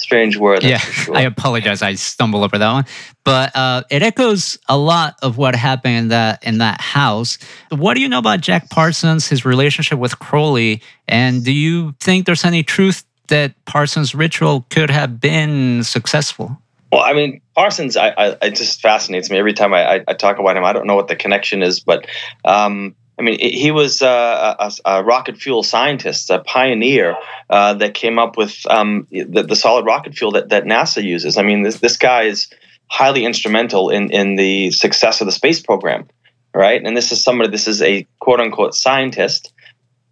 [0.00, 0.62] strange word.
[0.62, 1.16] Yeah, sure.
[1.16, 1.82] I apologize.
[1.82, 2.84] I stumbled over that one,
[3.24, 7.38] but uh, it echoes a lot of what happened in that in that house.
[7.70, 12.26] What do you know about Jack Parsons, his relationship with Crowley, and do you think
[12.26, 16.60] there's any truth that Parsons' ritual could have been successful?
[16.92, 20.14] Well, I mean, Parsons, I, I, it just fascinates me every time I, I, I
[20.14, 20.64] talk about him.
[20.64, 22.06] I don't know what the connection is, but
[22.44, 27.16] um, I mean, he was uh, a, a rocket fuel scientist, a pioneer
[27.50, 31.36] uh, that came up with um, the, the solid rocket fuel that, that NASA uses.
[31.36, 32.48] I mean, this, this guy is
[32.86, 36.08] highly instrumental in, in the success of the space program,
[36.54, 36.82] right?
[36.82, 39.52] And this is somebody, this is a quote unquote scientist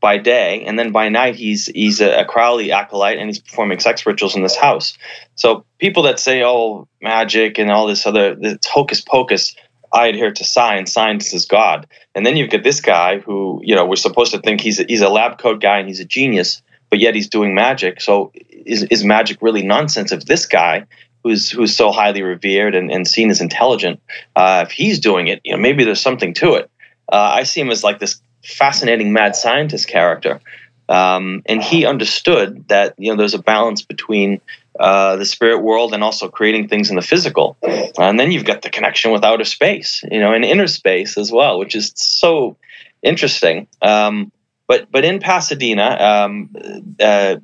[0.01, 4.07] by day, and then by night he's he's a, Crowley acolyte and he's performing sex
[4.07, 4.97] rituals in this house.
[5.35, 9.57] So people that say, "Oh, magic and all this other it's hocus pocus,"
[9.92, 10.92] I adhere to science.
[10.92, 11.87] Science is God.
[12.14, 14.85] And then you've got this guy who you know we're supposed to think he's a,
[14.85, 18.01] he's a lab coat guy and he's a genius, but yet he's doing magic.
[18.01, 20.12] So is is magic really nonsense?
[20.12, 20.87] If this guy
[21.22, 24.01] who's who's so highly revered and, and seen as intelligent,
[24.37, 26.70] uh, if he's doing it, you know maybe there's something to it.
[27.11, 30.40] Uh, I see him as like this fascinating mad scientist character.
[30.88, 34.40] Um, and he understood that you know there's a balance between
[34.79, 37.57] uh, the spirit world and also creating things in the physical.
[37.99, 41.33] And then you've got the connection with outer space, you know, and inner space as
[41.33, 42.57] well, which is so
[43.03, 43.67] interesting.
[43.83, 44.31] Um,
[44.67, 46.55] but but in Pasadena, um,
[47.01, 47.37] uh,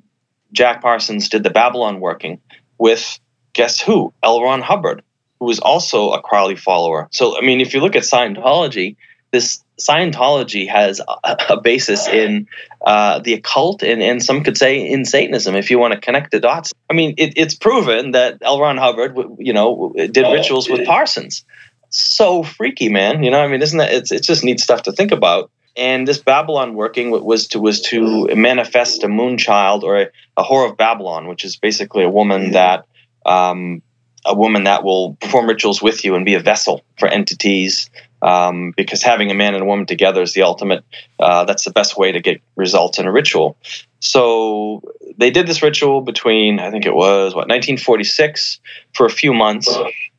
[0.53, 2.40] Jack Parsons did the Babalon Working
[2.79, 3.18] with
[3.55, 4.12] guess who?
[4.23, 4.42] L.
[4.42, 5.03] Ron Hubbard,
[5.40, 7.09] who was also a Crowley follower.
[7.11, 8.97] So I mean, if you look at Scientology,
[9.31, 12.47] this Scientology has a, basis in
[12.87, 16.31] uh, the occult and, and some could say in Satanism if you want to connect
[16.31, 16.73] the dots.
[16.89, 18.61] I mean, it, it's proven that L.
[18.61, 21.45] Ron Hubbard, you know, did rituals with Parsons.
[21.91, 23.23] So freaky, man.
[23.23, 23.93] You know, I mean, isn't that?
[23.93, 25.51] It's it's just neat stuff to think about.
[25.77, 30.43] And this Babalon Working was to was to manifest a moon child or a, a
[30.45, 32.87] whore of Babylon, which is basically a woman that
[33.27, 33.83] um,
[34.25, 37.91] a woman that will perform rituals with you and be a vessel for entities
[38.25, 40.83] um, because having a man and a woman together is the ultimate.
[41.21, 43.57] Uh, that's the best way to get results in a ritual.
[44.01, 44.83] So
[45.19, 48.61] they did this ritual between I think it was what 1946
[48.95, 49.69] for a few months,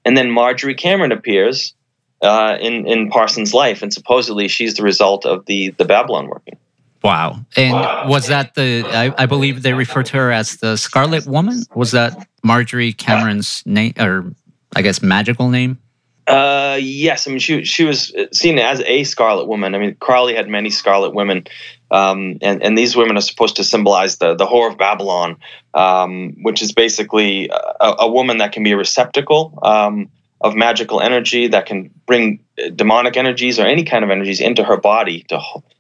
[0.05, 1.73] and then Marjorie Cameron appears
[2.21, 6.57] uh, in in Parsons' life, and supposedly she's the result of the the Babalon Working.
[7.03, 7.39] Wow.
[7.55, 11.61] And was that the, I, I believe they refer to her as the Scarlet Woman?
[11.75, 14.33] Was that Marjorie Cameron's name, or
[14.75, 15.77] I guess magical name?
[16.27, 19.75] Uh, yes, I mean she she was seen as a Scarlet Woman.
[19.75, 21.45] I mean Crowley had many Scarlet Women,
[21.91, 25.37] um, and and these women are supposed to symbolize the the whore of Babylon,
[25.75, 30.09] um, which is basically a, a woman that can be a receptacle um,
[30.41, 32.43] of magical energy that can bring
[32.75, 35.39] demonic energies or any kind of energies into her body to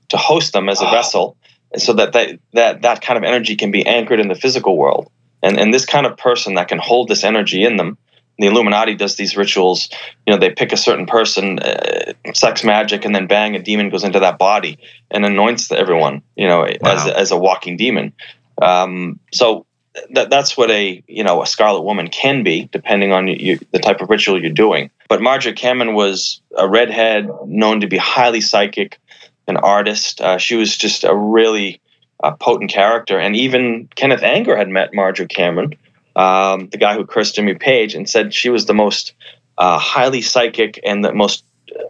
[0.09, 1.37] to host them as a vessel,
[1.75, 5.09] so that that that that kind of energy can be anchored in the physical world.
[5.41, 7.97] And and this kind of person that can hold this energy in them
[8.37, 9.89] the Illuminati does these rituals.
[10.25, 13.89] You know, they pick a certain person, uh, sex magic, and then bang, a demon
[13.89, 14.77] goes into that body
[15.11, 16.21] and anoints everyone.
[16.35, 16.95] You know, Wow.
[16.95, 18.13] as as a walking demon.
[18.61, 19.65] Um, so
[20.11, 23.59] that that's what a you know a Scarlet Woman can be, depending on you, you,
[23.71, 24.89] the type of ritual you're doing.
[25.07, 28.99] But Marjorie Cameron was a redhead, known to be highly psychic,
[29.47, 30.19] an artist.
[30.19, 31.79] Uh, she was just a really
[32.23, 35.75] uh, potent character, and even Kenneth Anger had met Marjorie Cameron
[36.15, 39.13] um, the guy who cursed Jimmy Page and said she was the most
[39.57, 41.43] uh, highly psychic and the most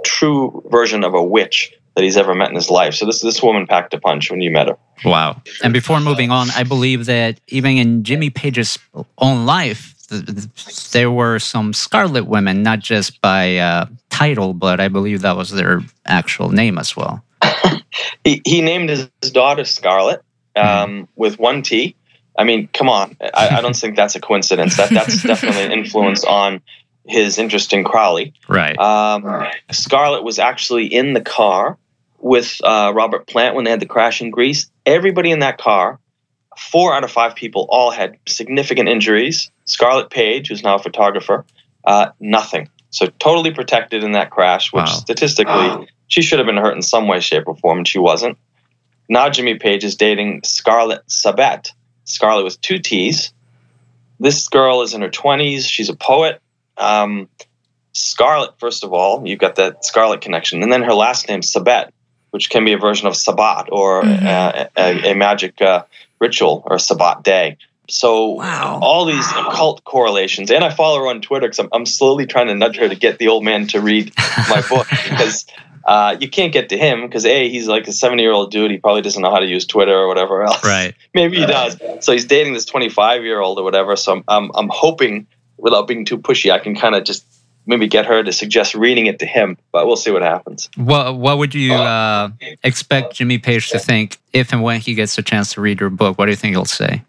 [0.04, 2.94] true version of a witch that he's ever met in his life.
[2.94, 4.78] So this this woman packed a punch when you met her.
[5.04, 5.42] Wow.
[5.64, 8.78] And before moving on, I believe that even in Jimmy Page's
[9.18, 14.80] own life, th- th- there were some Scarlet women, not just by uh, title, but
[14.80, 17.24] I believe that was their actual name as well.
[18.26, 20.22] He he named his, his daughter Scarlet
[20.56, 21.96] um, with one T.
[22.38, 23.16] I mean, come on.
[23.34, 24.78] I, I don't think that's a coincidence.
[24.78, 26.62] That that's definitely an influence on
[27.08, 28.34] his interest in Crowley.
[28.50, 28.78] Right.
[28.78, 31.78] Um, Scarlet was actually in the car
[32.20, 34.70] with uh, Robert Plant when they had the crash in Greece.
[34.86, 36.00] Everybody in that car,
[36.58, 39.52] four out of five people, all had significant injuries.
[39.66, 41.46] Scarlet Page, who's now a photographer,
[41.86, 42.70] uh, nothing.
[42.90, 44.86] So totally protected in that crash, which Wow.
[44.86, 48.38] statistically she should have been hurt in some way, shape, or form, and she wasn't.
[49.10, 51.72] Now Jimmy Page is dating Scarlett Sabet.
[52.06, 53.34] Scarlett with two T's.
[54.20, 55.68] This girl is in her 20s.
[55.68, 56.42] She's a poet.
[56.78, 57.28] Um,
[57.94, 61.90] Scarlet, first of all, you've got that Scarlet connection, and then her last name Sabet,
[62.32, 65.84] which can be a version of Sabbat or uh, a, a magic uh,
[66.20, 67.58] ritual or Sabbat day.
[67.88, 68.80] So Wow.
[68.82, 72.48] all these occult correlations, and I follow her on Twitter because I'm, I'm slowly trying
[72.48, 74.14] to nudge her to get the old man to read
[74.50, 75.46] my book because
[75.86, 78.72] uh, you can't get to him because a he's like a 70 year old dude.
[78.72, 80.64] He probably doesn't know how to use Twitter or whatever else.
[80.64, 80.96] Right.
[81.14, 81.78] Maybe he does.
[82.00, 83.96] So he's dating this 25 year old or whatever.
[83.96, 87.24] So I'm, I'm, I'm hoping, without being too pushy, I can kind of just
[87.68, 89.58] maybe get her to suggest reading it to him.
[89.72, 90.70] But we'll see what happens.
[90.76, 92.30] What What would you uh,
[92.64, 95.92] expect Jimmy Page to think if and when he gets a chance to read your
[95.92, 96.18] book?
[96.18, 97.04] What do you think he'll say?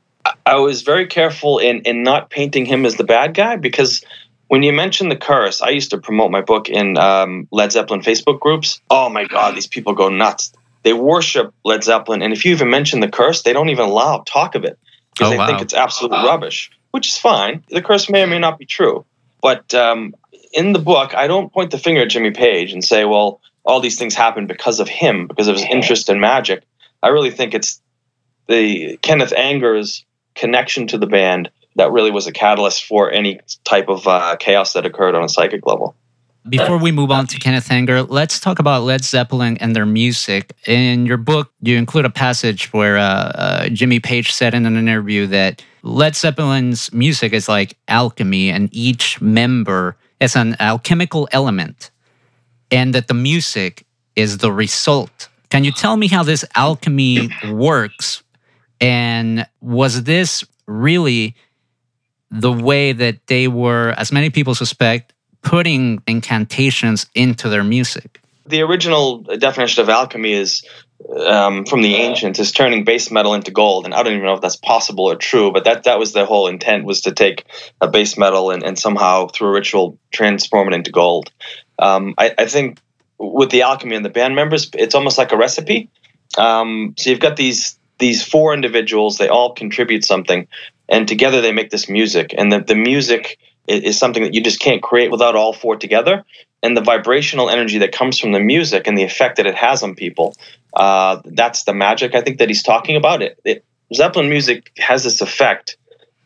[0.45, 4.05] I was very careful in, in not painting him as the bad guy because
[4.49, 8.01] when you mention the curse, I used to promote my book in um, Led Zeppelin
[8.01, 8.81] Facebook groups.
[8.91, 10.53] Oh my God, these people go nuts.
[10.83, 12.23] They worship Led Zeppelin.
[12.23, 14.79] And if you even mention the curse, they don't even allow talk of it
[15.15, 15.47] because Oh, they wow.
[15.47, 17.65] think it's absolute rubbish, which is fine.
[17.71, 19.05] The curse may or may not be true.
[19.43, 20.15] But um,
[20.53, 23.81] in the book, I don't point the finger at Jimmy Page and say, well, all
[23.81, 26.63] these things happened because of him, because of his interest in magic.
[27.03, 27.81] I really think it's
[28.47, 30.05] the Kenneth Anger's
[30.37, 34.73] connection to the band that really was a catalyst for any type of uh, chaos
[34.73, 35.95] that occurred on a psychic level.
[36.49, 40.53] Before we move on to Kenneth Anger, let's talk about Led Zeppelin and their music.
[40.67, 44.77] In your book, you include a passage where uh, uh, Jimmy Page said in an
[44.77, 51.91] interview that Led Zeppelin's music is like alchemy, and each member is an alchemical element,
[52.71, 53.85] and that the music
[54.15, 55.29] is the result.
[55.51, 58.23] Can you tell me how this alchemy works?
[58.81, 61.35] And was this really
[62.31, 65.13] the way that they were, as many people suspect,
[65.43, 68.21] putting incantations into their music?
[68.47, 70.65] The original definition of alchemy is
[71.27, 74.35] um, from the ancients is turning base metal into gold, and I don't even know
[74.35, 77.45] if that's possible or true, but that that was their whole intent was to take
[77.81, 81.31] a base metal and, and somehow through a ritual transform it into gold.
[81.79, 82.81] Um, I, I think
[83.19, 85.91] with the alchemy and the band members, it's almost like a recipe.
[86.39, 90.49] Um, so you've got these these four individuals; they all contribute something,
[90.89, 92.35] and together they make this music.
[92.37, 95.77] And the, the music is, is something that you just can't create without all four
[95.77, 96.25] together.
[96.63, 99.83] And the vibrational energy that comes from the music and the effect that it has
[99.83, 100.35] on people,
[100.75, 103.23] uh, that's the magic I think that he's talking about.
[103.23, 105.77] It, it Zeppelin music has this effect,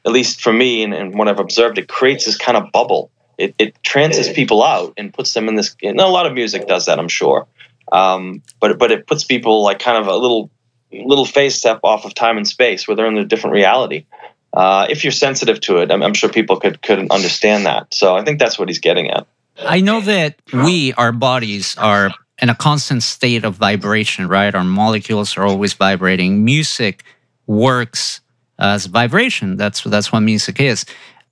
[0.07, 3.11] at least for me and, and what I've observed, it creates this kind of bubble.
[3.37, 5.75] It, it trances people out and puts them in this.
[5.83, 7.47] And a lot of music does that, I'm sure.
[7.93, 10.51] Um, but but it puts people like kind of a little
[10.93, 14.07] little phase step off of time and space where they're in a different reality.
[14.53, 17.95] Uh, if you're sensitive to it, I'm, I'm sure people could could understand that.
[17.95, 19.27] So I think that's what he's getting at.
[19.59, 22.11] I know that we, our bodies, are
[22.41, 24.55] in a constant state of vibration, right?
[24.55, 26.45] Our molecules are always vibrating.
[26.45, 27.05] Music
[27.47, 28.21] works
[28.59, 29.57] as vibration.
[29.57, 30.85] That's that's what music is.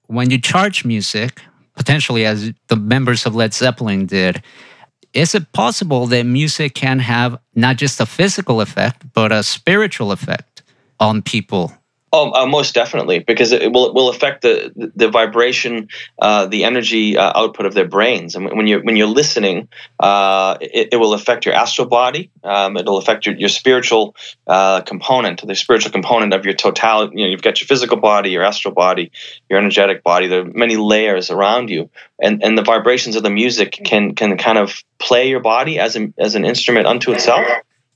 [0.06, 1.40] When you charge music,
[1.76, 4.42] potentially as the members of Led Zeppelin did,
[5.12, 10.12] is it possible that music can have not just a physical effect, but a spiritual
[10.12, 10.62] effect
[11.00, 11.72] on people?
[12.10, 17.18] Oh, uh, most definitely, because it will will affect the the vibration, uh, the energy
[17.18, 18.34] uh, output of their brains.
[18.34, 19.68] And when you're when you're listening,
[20.00, 22.30] uh, it, it will affect your astral body.
[22.42, 24.16] Um, it'll affect your your spiritual
[24.46, 27.12] uh, component, the spiritual component of your totality.
[27.18, 29.12] You know, you've got your physical body, your astral body,
[29.50, 30.28] your energetic body.
[30.28, 31.90] There are many layers around you,
[32.22, 35.94] and and the vibrations of the music can can kind of play your body as
[35.94, 37.46] an as an instrument unto itself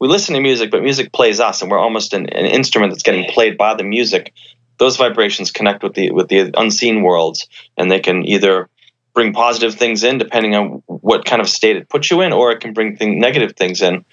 [0.03, 3.05] we listen to music, but music plays us, and we're almost an, an instrument that's
[3.05, 4.34] getting played by the music.
[4.78, 7.46] Those vibrations connect with the with the unseen worlds,
[7.76, 8.68] and they can either
[9.14, 12.50] bring positive things in, depending on what kind of state it puts you in, or
[12.50, 14.05] it can bring thing, negative things in.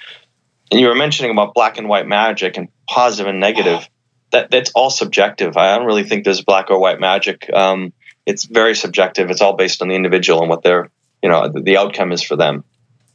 [0.70, 3.90] And you were mentioning about black and white magic and positive and negative.
[4.30, 5.58] That that's all subjective.
[5.58, 7.52] I don't really think there's black or white magic.
[7.52, 7.94] Um,
[8.28, 9.32] it's very subjective.
[9.32, 10.92] It's all based on the individual and what their
[11.24, 12.64] you know the, the outcome is for them.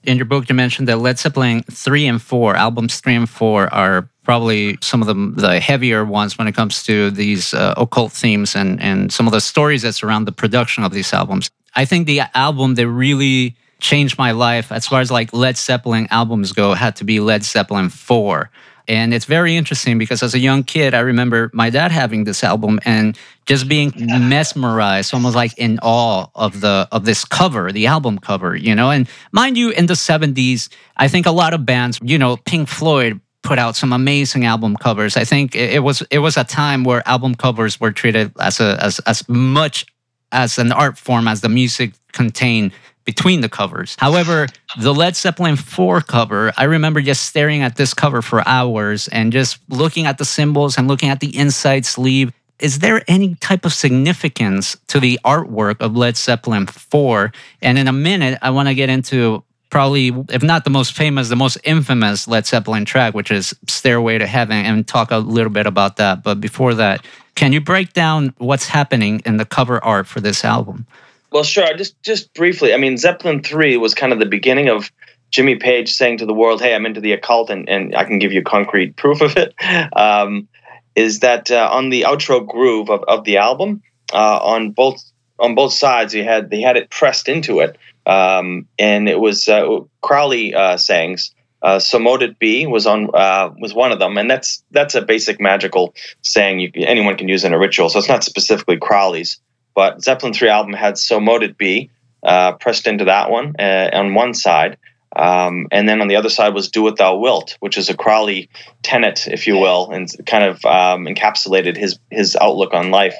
[0.06, 3.72] In your book, you mentioned that Led Zeppelin three and four albums three and four
[3.72, 8.12] are probably some of the the heavier ones when it comes to these uh, occult
[8.12, 11.50] themes and and some of the stories that surround the production of these albums.
[11.74, 16.06] I think the album that really changed my life as far as like Led Zeppelin
[16.10, 18.50] albums go had to be Led Zeppelin 4.
[18.86, 22.44] And it's very interesting because as a young kid, I remember my dad having this
[22.44, 27.86] album and just being mesmerized, almost like in awe of the of this cover, the
[27.86, 28.90] album cover, you know.
[28.90, 32.68] And mind you, in the 70s, I think a lot of bands, you know, Pink
[32.68, 35.16] Floyd put out some amazing album covers.
[35.16, 38.82] I think it was it was a time where album covers were treated as a
[38.82, 39.86] as as much
[40.32, 42.72] as an art form as the music contained
[43.04, 43.96] between the covers.
[43.98, 44.46] However,
[44.78, 49.32] the Led Zeppelin 4 cover, I remember just staring at this cover for hours and
[49.32, 52.32] just looking at the symbols and looking at the inside sleeve.
[52.60, 57.32] Is there any type of significance to the artwork of Led Zeppelin 4?
[57.60, 61.28] And in a minute, I want to get into probably, if not the most famous,
[61.28, 65.50] the most infamous Led Zeppelin track, which is Stairway to Heaven, and talk a little
[65.50, 66.22] bit about that.
[66.22, 70.44] But before that, can you break down what's happening in the cover art for this
[70.44, 70.86] album?
[71.34, 71.74] Well, sure.
[71.74, 72.72] Just just briefly.
[72.72, 74.92] I mean, Zeppelin three was kind of the beginning of
[75.32, 78.20] Jimmy Page saying to the world, "Hey, I'm into the occult, and, and I can
[78.20, 79.52] give you concrete proof of it."
[79.96, 80.46] Um,
[80.94, 83.82] is that uh, on the outro groove of, of the album
[84.12, 85.02] uh, on both
[85.40, 86.12] on both sides?
[86.12, 87.76] He had they had it pressed into it,
[88.06, 91.34] um, and it was uh, Crowley uh, sayings.
[91.62, 94.94] Uh, so mote it be was on uh, was one of them, and that's that's
[94.94, 97.88] a basic magical saying you, anyone can use in a ritual.
[97.88, 99.40] So it's not specifically Crowley's.
[99.74, 101.90] But Zeppelin 3 album had So Mote It Be
[102.22, 104.78] uh, pressed into that one uh, on one side.
[105.16, 107.96] Um, and then on the other side was Do What Thou Wilt, which is a
[107.96, 108.48] Crowley
[108.82, 113.14] tenet, if you will, and kind of um, encapsulated his, his outlook on life.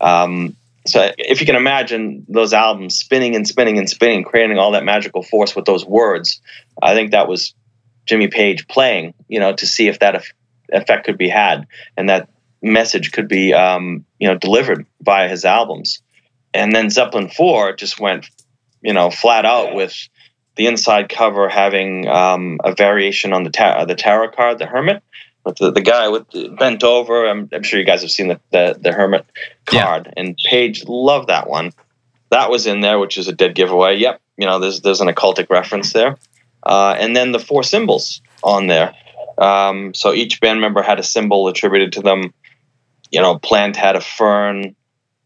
[0.00, 4.72] Um, so if you can imagine those albums spinning and spinning and spinning, creating all
[4.72, 6.40] that magical force with those words,
[6.80, 7.54] I think that was
[8.06, 10.24] Jimmy Page playing, you know, to see if that
[10.70, 12.28] effect could be had, and that
[12.62, 16.02] message could be um, you know delivered via his albums.
[16.54, 18.28] And then Zeppelin Four just went
[18.82, 19.94] you know flat out with
[20.56, 25.02] the inside cover having um, a variation on the tar- the tarot card, the Hermit,
[25.44, 27.26] with the, the guy with the bent over.
[27.26, 29.26] I'm, I'm sure you guys have seen the the, the Hermit
[29.66, 30.12] card, yeah.
[30.16, 31.72] and Page loved that one.
[32.30, 33.96] That was in there, which is a dead giveaway.
[33.96, 36.16] Yep, you know there's there's an occultic reference there,
[36.62, 38.94] uh, and then the four symbols on there.
[39.38, 42.34] Um, so each band member had a symbol attributed to them
[43.12, 44.74] you know, Plant had a fern.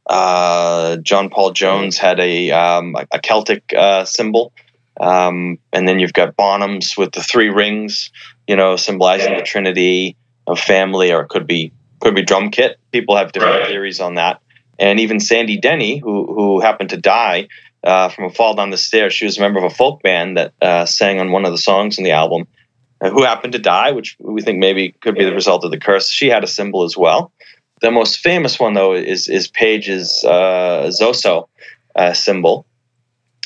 [0.07, 4.53] Uh, John Paul Jones had a um, a Celtic uh, symbol,
[5.01, 8.11] um, and then you've got Bonham's with the three rings,
[8.47, 10.17] you know, symbolizing the Trinity
[10.47, 12.79] of family, or it could be could be drum kit.
[12.93, 13.69] People have different right.
[13.69, 14.41] theories on that,
[14.79, 17.49] and even Sandy Denny, who who happened to die
[17.83, 20.37] uh, from a fall down the stairs, she was a member of a folk band
[20.37, 22.47] that uh, sang on one of the songs in the album.
[22.99, 25.79] Uh, who happened to die, which we think maybe could be the result of the
[25.79, 26.09] curse.
[26.09, 27.31] She had a symbol as well.
[27.83, 31.49] The most famous one, though, is is Page's uh, Zoso
[31.95, 32.67] uh, symbol,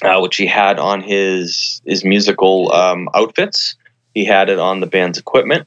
[0.02, 3.76] uh, which he had on his his musical um, outfits.
[4.14, 5.66] He had it on the band's equipment,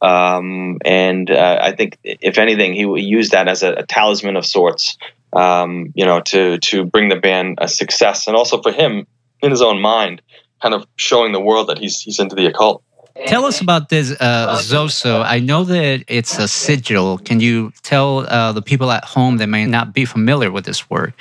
[0.00, 4.46] um, and uh, I think, if anything, he used that as a, a talisman of
[4.46, 4.96] sorts.
[5.32, 9.06] Um, you know, to to bring the band a success, and also for him
[9.42, 10.22] in his own mind,
[10.62, 12.82] kind of showing the world that he's he's into the occult.
[13.26, 15.24] Tell us about this uh, Zoso.
[15.24, 17.18] I know that it's a sigil.
[17.18, 20.88] Can you tell uh, the people at home that may not be familiar with this
[20.88, 21.12] word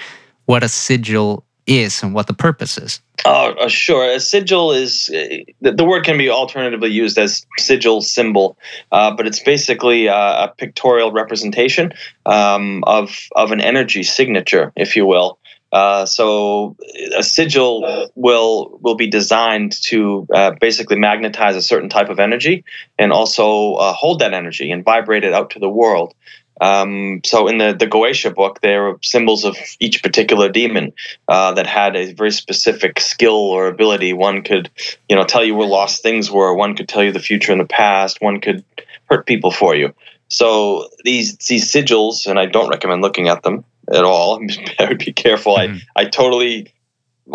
[0.46, 3.02] what a sigil is and what the purpose is?
[3.26, 4.10] Oh, uh, sure.
[4.10, 8.58] A sigil is uh, the, word can be alternatively used as sigil symbol,
[8.92, 11.92] uh, but it's basically uh, a pictorial representation
[12.26, 15.40] um, of of an energy signature, if you will.
[15.78, 16.76] Uh, so
[17.16, 22.64] a sigil will will be designed to uh, basically magnetize a certain type of energy
[22.98, 26.16] and also uh, hold that energy and vibrate it out to the world.
[26.60, 30.94] Um, so in the the Goetia book, there are symbols of each particular demon
[31.28, 34.14] uh, that had a very specific skill or ability.
[34.14, 34.72] One could,
[35.08, 36.56] you know, tell you where lost things were.
[36.56, 38.20] One could tell you the future and the past.
[38.20, 38.64] One could
[39.10, 39.94] hurt people for you.
[40.30, 43.64] So these these sigils, and I don't recommend looking at them
[43.94, 44.40] at all.
[44.80, 45.58] I would be careful.
[45.58, 45.78] Mm-hmm.
[45.96, 46.74] I, I totally,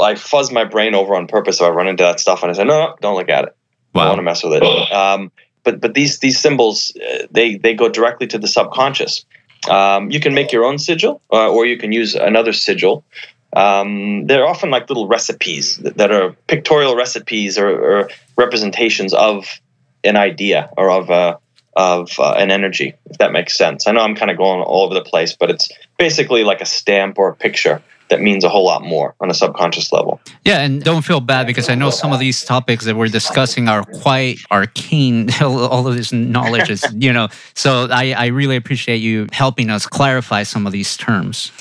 [0.01, 2.55] I fuzz my brain over on purpose if I run into that stuff and I
[2.55, 3.57] say, no, no don't look at it.
[3.95, 4.03] Wow.
[4.03, 4.93] I don't want to mess with it.
[4.93, 5.31] Um,
[5.65, 9.25] but but these these symbols uh, they they go directly to the subconscious.
[9.71, 13.05] Um, you can make your own sigil, uh, or you can use another sigil.
[13.55, 19.61] Um, they're often like little recipes that, that are pictorial recipes or, or, representations of
[20.05, 21.39] an idea or of a
[21.75, 23.87] of uh, an energy, if that makes sense.
[23.87, 26.67] I know I'm kind of going all over the place, but it's basically like a
[26.67, 30.21] stamp or a picture that means a whole lot more on a subconscious level.
[30.45, 33.69] Yeah, and don't feel bad because I know some of these topics that we're discussing
[33.69, 35.31] are quite arcane.
[35.41, 39.87] All of this knowledge is, you know, so I, I really appreciate you helping us
[39.87, 41.53] clarify some of these terms.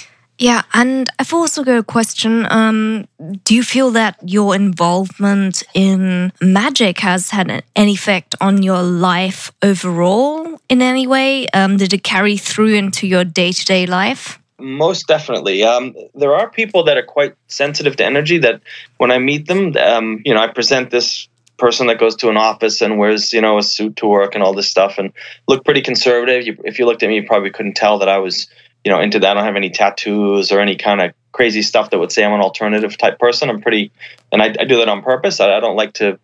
[0.41, 2.47] Yeah, and I've also got a question.
[2.49, 3.07] Um,
[3.43, 9.51] do you feel that your involvement in magic has had an effect on your life
[9.61, 11.45] overall in any way?
[11.49, 14.39] Um, did it carry through into your day to day life?
[14.57, 15.61] Most definitely.
[15.63, 18.61] Um, there are people that are quite sensitive to energy that
[18.97, 21.27] when I meet them, um, you know, I present this
[21.59, 24.43] person that goes to an office and wears, you know, a suit to work and
[24.43, 25.13] all this stuff and
[25.47, 26.47] look pretty conservative.
[26.47, 28.47] You, if you looked at me, you probably couldn't tell that I was
[28.83, 29.31] you know into that.
[29.31, 32.33] I don't have any tattoos or any kind of crazy stuff that would say I'm
[32.33, 33.49] an alternative type person.
[33.49, 33.91] I'm pretty,
[34.31, 35.39] and I, I do that on purpose.
[35.39, 36.19] I, I, don't like to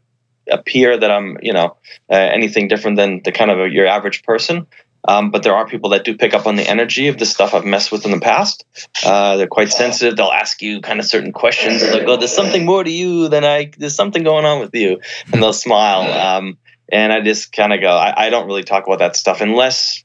[0.52, 1.78] appear that I'm you know
[2.10, 4.68] uh, anything different than the kind of a, your average person.
[5.08, 7.54] Um, but there are people that do pick up on the energy of the stuff
[7.54, 8.66] I've messed with in the past.
[9.06, 10.18] Uh, they're quite sensitive.
[10.18, 11.82] They'll ask you kind of certain questions.
[11.82, 13.72] They'll go, "There's something more to you than I.
[13.78, 15.00] There's something going on with you,"
[15.32, 16.02] and they'll smile.
[16.12, 16.58] Um,
[16.90, 20.04] and I just kind of go, I, I, don't really talk about that stuff unless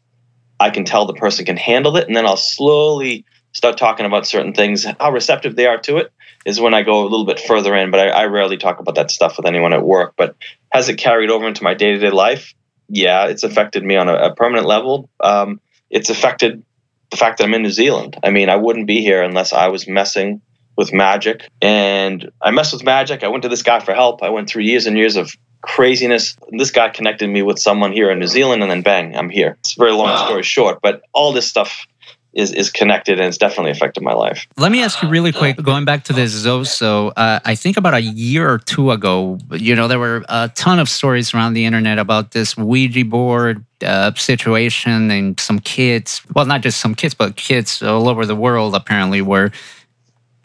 [0.62, 4.26] I can tell the person can handle it, and then I'll slowly start talking about
[4.26, 4.84] certain things.
[4.84, 6.12] How receptive they are to it
[6.46, 8.94] is when I go a little bit further in, but I, I rarely talk about
[8.94, 10.14] that stuff with anyone at work.
[10.16, 10.36] But
[10.70, 12.54] has it carried over into my day to day life?
[12.88, 15.10] Yeah, it's affected me on a, a permanent level.
[15.20, 15.60] Um,
[15.90, 16.62] it's affected
[17.10, 18.18] the fact that I'm in New Zealand.
[18.22, 20.40] I mean, I wouldn't be here unless I was messing
[20.76, 21.48] with magic.
[21.60, 23.22] And I messed with magic.
[23.22, 24.22] I went to this guy for help.
[24.22, 26.36] I went through years and years of craziness.
[26.50, 29.56] This guy connected me with someone here in New Zealand, and then bang, I'm here.
[29.60, 30.26] It's a very long wow.
[30.26, 31.86] story short, but all this stuff
[32.32, 34.46] is is connected and it's definitely affected my life.
[34.56, 37.12] Let me ask you really quick, going back to this Zoso.
[37.14, 40.78] Uh, I think about a year or two ago, you know, there were a ton
[40.78, 46.46] of stories around the internet about this Ouija board uh, situation, and some kids, well,
[46.46, 49.50] not just some kids, but kids all over the world apparently were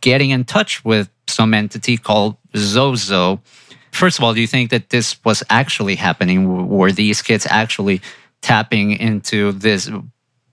[0.02, 3.40] getting in touch with some entity called Zoso.
[3.98, 6.70] First of all, do you think that this was actually happening?
[6.70, 8.00] Were these kids actually
[8.42, 9.90] tapping into this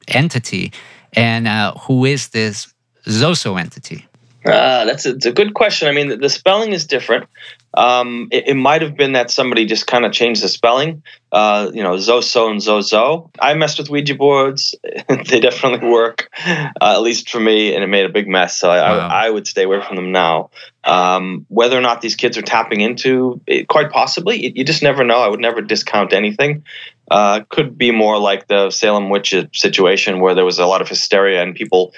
[0.09, 0.73] entity?
[1.13, 2.73] And uh, who is this
[3.07, 4.07] Zoso entity?
[4.47, 5.89] Uh, that's a, a, good question.
[5.89, 7.29] I mean, the spelling is different.
[7.77, 11.03] Um, it, it might have been that somebody just kind of changed the spelling.
[11.33, 13.31] Uh, you know, Zoso and Zozo.
[13.41, 14.75] I messed with Ouija boards.
[15.09, 18.59] they definitely work, uh, at least for me, and it made a big mess.
[18.59, 19.09] So I, wow.
[19.09, 20.51] I, I would stay away from them now.
[20.85, 25.03] Um, whether or not these kids are tapping into it, quite possibly, you just never
[25.03, 25.19] know.
[25.19, 26.65] I would never discount anything.
[27.11, 30.89] Uh, could be more like the Salem witch situation where there was a lot of
[30.89, 31.93] hysteria and people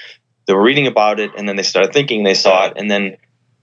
[0.47, 3.17] they were reading about it and then they started thinking they saw it and then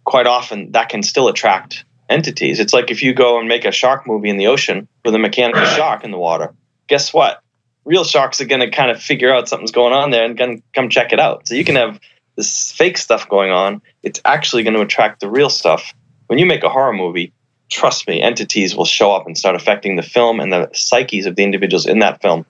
[0.03, 2.59] quite often that can still attract entities.
[2.59, 5.19] It's like if you go and make a shark movie in the ocean with a
[5.19, 6.53] mechanical shark in the water.
[6.87, 7.41] Guess what?
[7.85, 10.57] Real sharks are going to kind of figure out something's going on there and going
[10.57, 11.47] to come check it out.
[11.47, 11.99] So you can have
[12.35, 13.81] this fake stuff going on.
[14.03, 15.93] It's actually going to attract the real stuff.
[16.27, 17.33] When you make a horror movie,
[17.69, 21.35] trust me, entities will show up and start affecting the film and the psyches of
[21.35, 22.45] the individuals in that film.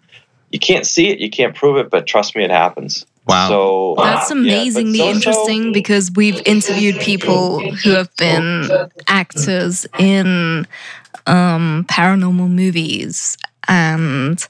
[0.52, 3.06] You can't see it, you can't prove it, but trust me, it happens.
[3.26, 3.48] Wow.
[3.48, 8.70] So that's amazingly yeah, interesting because we've interviewed people who have been
[9.08, 10.68] actors in
[11.26, 14.46] um, paranormal movies, and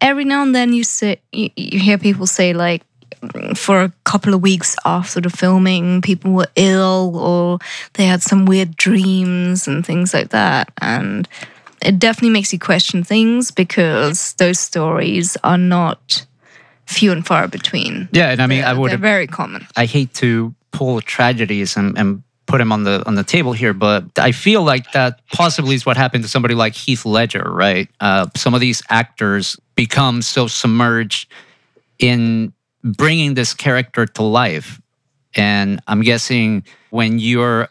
[0.00, 2.82] every now and then you say you, you hear people say like
[3.54, 7.58] for a couple of weeks after the filming, people were ill or
[7.94, 10.72] they had some weird dreams and things like that.
[10.80, 11.28] And
[11.82, 16.25] it definitely makes you question things because those stories are not
[16.86, 18.08] few and far between.
[18.12, 19.66] Yeah, and I mean, they're, I would they're very common.
[19.76, 23.74] I hate to pull tragedies and, and put him on the on the table here,
[23.74, 27.88] but I feel like that possibly is what happened to somebody like Heath Ledger, right?
[28.00, 31.30] Uh, some of these actors become so submerged
[31.98, 34.80] in bringing this character to life,
[35.34, 37.68] and I'm guessing when you're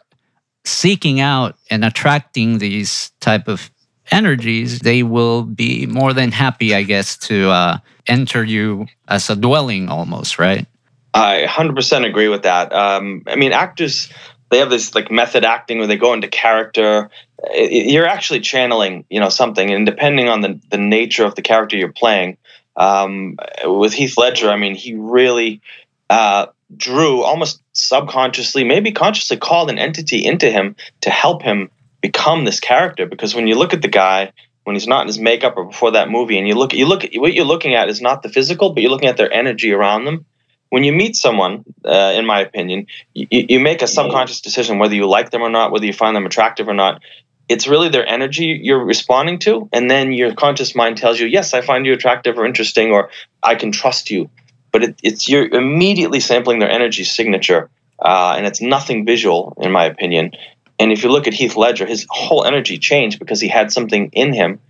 [0.64, 3.70] seeking out and attracting these type of
[4.10, 9.36] energies, they will be more than happy, I guess, to uh, enter you as a
[9.36, 10.66] dwelling almost, right?
[11.14, 12.72] I 100% agree with that.
[12.72, 14.12] Um, I mean, actors,
[14.50, 17.10] they have this like method acting where they go into character.
[17.54, 21.76] You're actually channeling, you know, something, and depending on the, the nature of the character
[21.76, 22.36] you're playing,
[22.76, 25.62] um, with Heath Ledger, I mean, he really
[26.10, 26.46] uh,
[26.76, 31.70] drew almost subconsciously, maybe consciously called an entity into him to help him
[32.08, 33.06] become this character.
[33.06, 34.32] Because when you look at the guy,
[34.64, 37.04] when he's not in his makeup or before that movie, and you look, you look
[37.04, 39.72] at what you're looking at is not the physical, but you're looking at their energy
[39.72, 40.24] around them.
[40.70, 44.94] When you meet someone, uh, in my opinion, you, you make a subconscious decision whether
[44.94, 47.00] you like them or not, whether you find them attractive or not,
[47.48, 51.54] it's really their energy you're responding to and then your conscious mind tells you yes
[51.54, 53.10] i find you attractive or interesting or
[53.42, 54.28] i can trust you
[54.72, 59.70] but it, it's you're immediately sampling their energy signature uh, and it's nothing visual in
[59.72, 60.32] my opinion
[60.78, 64.10] and if you look at heath ledger his whole energy changed because he had something
[64.12, 64.60] in him.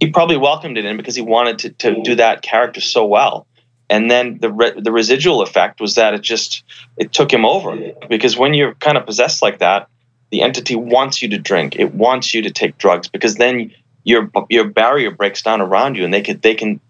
[0.00, 3.46] He probably welcomed it in because he wanted to, to do that character so well.
[3.88, 6.64] And then the re- the residual effect was that it just
[6.96, 7.92] it took him over.
[8.08, 9.88] Because when you're kind of possessed like that
[10.34, 11.76] the entity wants you to drink.
[11.76, 16.04] It wants you to take drugs because then your your barrier breaks down around you
[16.04, 16.80] and they can they can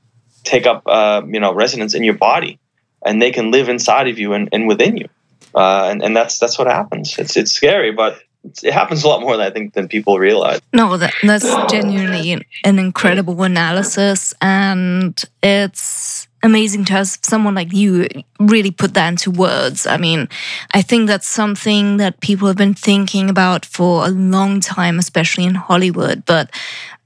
[0.45, 2.59] take up uh, you know residence in your body
[3.05, 5.09] and they can live inside of you and, and within you.
[5.55, 7.19] Uh, and, and that's that's what happens.
[7.19, 8.19] It's it's scary but
[8.63, 10.61] it happens a lot more than I think than people realize.
[10.73, 18.07] No, that, that's genuinely an incredible analysis, and it's amazing to have someone like you
[18.39, 19.87] really put that into words.
[19.87, 20.29] I mean,
[20.73, 25.45] I think that's something that people have been thinking about for a long time, especially
[25.45, 26.51] in Hollywood, but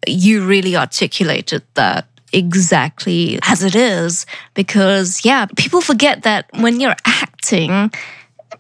[0.07, 6.95] you really articulated that exactly as it is because yeah people forget that when you're
[7.07, 7.91] acting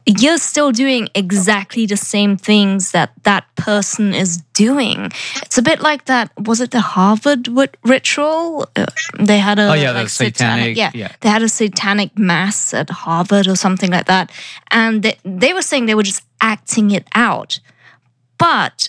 [0.08, 5.12] you're still doing exactly the same things that that person is doing.
[5.42, 6.32] It's a bit like that.
[6.38, 7.48] Was it the Harvard
[7.84, 8.68] ritual?
[8.74, 8.86] Uh,
[9.20, 12.72] they had a oh yeah, like the satanic, yeah, yeah, they had a satanic mass
[12.72, 14.32] at Harvard or something like that,
[14.70, 17.60] and they, they were saying they were just acting it out.
[18.38, 18.88] But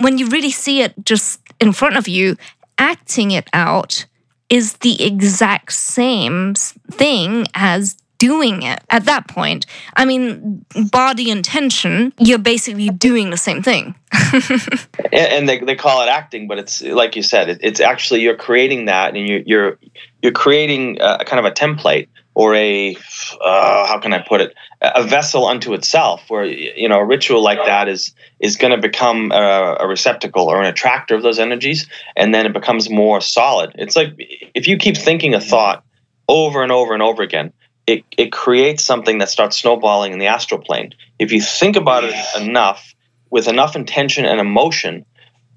[0.00, 2.36] when you really see it just in front of you,
[2.76, 4.04] acting it out
[4.50, 6.54] is the exact same
[6.90, 9.66] thing as doing it at that point.
[9.96, 13.94] I mean, body intention, you're basically doing the same thing.
[15.12, 18.36] and they, they call it acting, but it's like you said, it, it's actually you're
[18.36, 19.78] creating that, and you, you're
[20.22, 22.96] you're creating a, kind of a template or a
[23.40, 27.42] uh, how can I put it a vessel unto itself, where you know a ritual
[27.42, 31.38] like that is is going to become a, a receptacle or an attractor of those
[31.38, 33.72] energies, and then it becomes more solid.
[33.74, 34.14] It's like
[34.54, 35.84] if you keep thinking a thought
[36.28, 37.52] over and over and over again
[37.88, 40.92] it, it creates something that starts snowballing in the astral plane.
[41.18, 42.94] If you think about it enough,
[43.30, 45.06] with enough intention and emotion,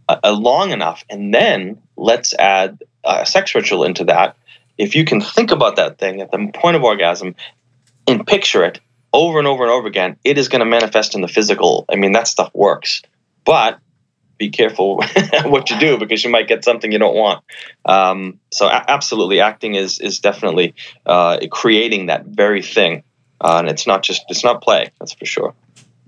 [0.07, 4.37] uh, uh, long enough, and then let's add a sex ritual into that.
[4.77, 7.35] If you can think about that thing at the point of orgasm
[8.07, 8.79] and picture it
[9.13, 11.83] over and over and over again, it is going to manifest in the physical.
[11.91, 13.01] I mean, that stuff works.
[13.43, 13.77] But
[14.41, 15.03] be careful
[15.45, 17.43] what you do because you might get something you don't want.
[17.85, 20.73] Um, so a- absolutely, acting is is definitely
[21.05, 23.03] uh, creating that very thing,
[23.39, 24.89] uh, and it's not just it's not play.
[24.99, 25.53] That's for sure.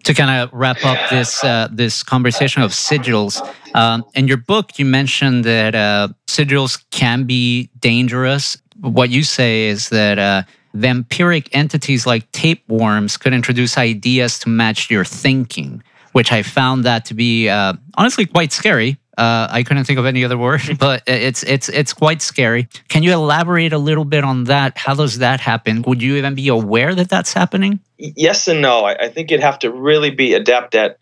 [0.06, 3.36] To kind of wrap up this uh, this conversation of sigils,
[3.76, 8.58] um, in your book you mentioned that uh, sigils can be dangerous.
[8.82, 10.42] What you say is that uh,
[10.76, 15.84] vampiric entities like tapeworms could introduce ideas to match your thinking
[16.14, 18.98] which I found that to be uh, honestly quite scary.
[19.18, 22.68] Uh, I couldn't think of any other word, but it's it's it's quite scary.
[22.88, 24.78] Can you elaborate a little bit on that?
[24.78, 25.84] How does that happen?
[25.84, 27.80] Would you even be aware that that's happening?
[27.98, 28.86] Yes and no.
[28.86, 30.98] I, I think you'd have to really be adept at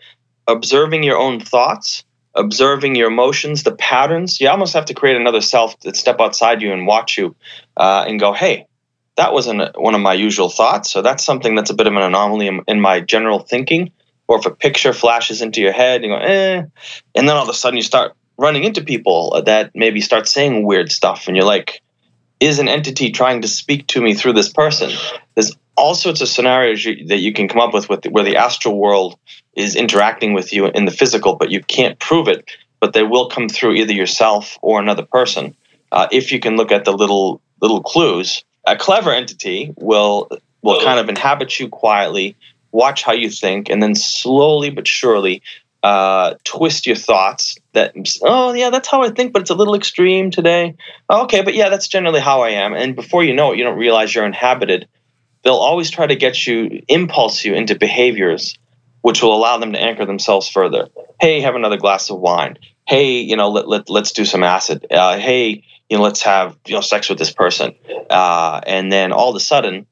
[0.48, 2.04] observing your own thoughts,
[2.36, 4.42] observing your emotions, the patterns.
[4.42, 7.36] You almost have to create another self that step outside you and watch you,
[7.78, 8.66] uh, and go, "Hey,
[9.16, 10.92] that wasn't one of my usual thoughts.
[10.92, 13.92] So that's something that's a bit of an anomaly in, in my general thinking."
[14.32, 16.64] Or if a picture flashes into your head, you go, eh,
[17.16, 20.66] and then all of a sudden you start running into people that maybe start saying
[20.66, 21.82] weird stuff, and you're like,
[22.40, 24.90] is an entity trying to speak to me through this person?
[25.36, 28.38] There's all sorts of scenarios you, that you can come up with, with where the
[28.38, 29.20] astral world
[29.58, 32.50] is interacting with you in the physical, but you can't prove it.
[32.80, 35.58] But they will come through either yourself or another person
[35.92, 38.46] uh, if you can look at the little little clues.
[38.66, 40.30] A clever entity will
[40.62, 42.38] will kind of inhabit you quietly
[42.72, 45.42] watch how you think, and then slowly but surely
[45.84, 49.76] uh, twist your thoughts that, oh, yeah, that's how I think, but it's a little
[49.76, 50.76] extreme today.
[51.10, 52.74] Okay, but yeah, that's generally how I am.
[52.74, 54.88] And before you know it, you don't realize you're inhabited.
[55.44, 58.58] They'll always try to get you, impulse you into behaviors
[59.02, 60.88] which will allow them to anchor themselves further.
[61.20, 62.58] Hey, have another glass of wine.
[62.88, 64.86] Hey, you know, let, let, let's do some acid.
[64.90, 67.76] Uh, hey, you know, let's have, you know, sex with this person.
[68.10, 69.86] Uh, and then all of a sudden,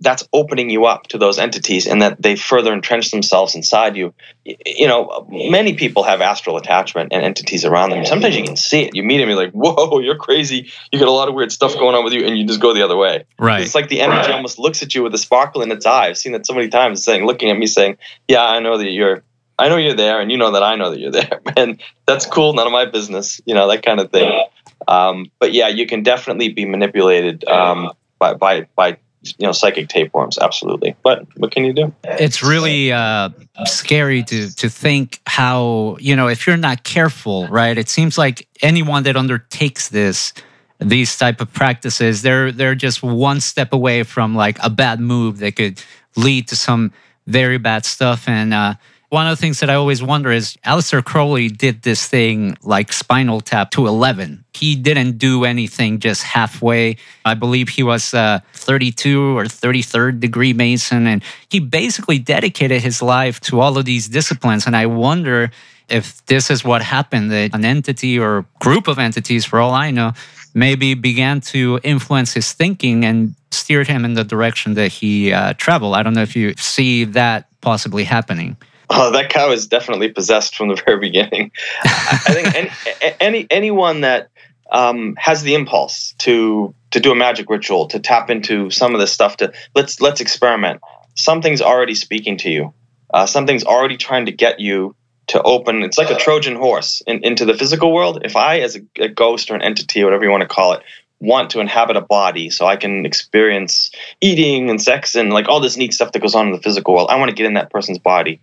[0.00, 4.14] that's opening you up to those entities and that they further entrench themselves inside you.
[4.44, 8.04] You know, many people have astral attachment and entities around them.
[8.04, 8.94] Sometimes you can see it.
[8.94, 10.70] You meet them, you're like, whoa, you're crazy.
[10.92, 12.72] You got a lot of weird stuff going on with you, and you just go
[12.72, 13.24] the other way.
[13.38, 13.62] Right.
[13.62, 16.06] It's like the energy almost looks at you with a sparkle in its eye.
[16.06, 18.90] I've seen that so many times, saying, looking at me, saying, yeah, I know that
[18.90, 19.22] you're.
[19.60, 22.26] I know you're there, and you know that I know that you're there, and that's
[22.26, 22.52] cool.
[22.52, 24.44] None of my business, you know that kind of thing.
[24.86, 27.90] Um, but yeah, you can definitely be manipulated um,
[28.20, 30.96] by by by you know psychic tapeworms absolutely.
[31.02, 31.92] But what can you do?
[32.04, 33.30] It's really uh,
[33.64, 38.46] scary to to think how you know if you're not careful right it seems like
[38.62, 40.32] anyone that undertakes this
[40.80, 45.38] these type of practices they're they're just one step away from like a bad move
[45.38, 45.82] that could
[46.16, 46.92] lead to some
[47.28, 48.28] very bad stuff.
[48.28, 48.74] And uh,
[49.10, 52.92] one of the things that I always wonder is Aleister Crowley did this thing like
[52.92, 54.44] Spinal Tap to 11.
[54.52, 56.96] He didn't do anything just halfway.
[57.24, 63.00] I believe he was a 32 or 33rd degree Mason, and he basically dedicated his
[63.00, 64.66] life to all of these disciplines.
[64.66, 65.50] And I wonder
[65.88, 69.90] if this is what happened that an entity or group of entities, for all I
[69.90, 70.12] know,
[70.52, 75.54] maybe began to influence his thinking and steered him in the direction that he uh,
[75.54, 75.94] traveled.
[75.94, 78.58] I don't know if you see that possibly happening.
[78.90, 81.52] Oh, that cow is definitely possessed from the very beginning.
[81.84, 84.30] I think any, any anyone that
[84.70, 89.00] um, has the impulse to to do a magic ritual, to tap into some of
[89.00, 90.80] this stuff, to let's let's experiment.
[91.14, 92.72] Something's already speaking to you.
[93.12, 94.94] Uh, something's already trying to get you
[95.28, 95.82] to open.
[95.82, 98.22] It's like a Trojan horse in, into the physical world.
[98.24, 100.72] If I, as a, a ghost or an entity, or whatever you want to call
[100.74, 100.82] it,
[101.20, 105.60] want to inhabit a body so I can experience eating and sex and like all
[105.60, 107.08] this neat stuff that goes on in the physical world.
[107.10, 108.40] I want to get in that person's body.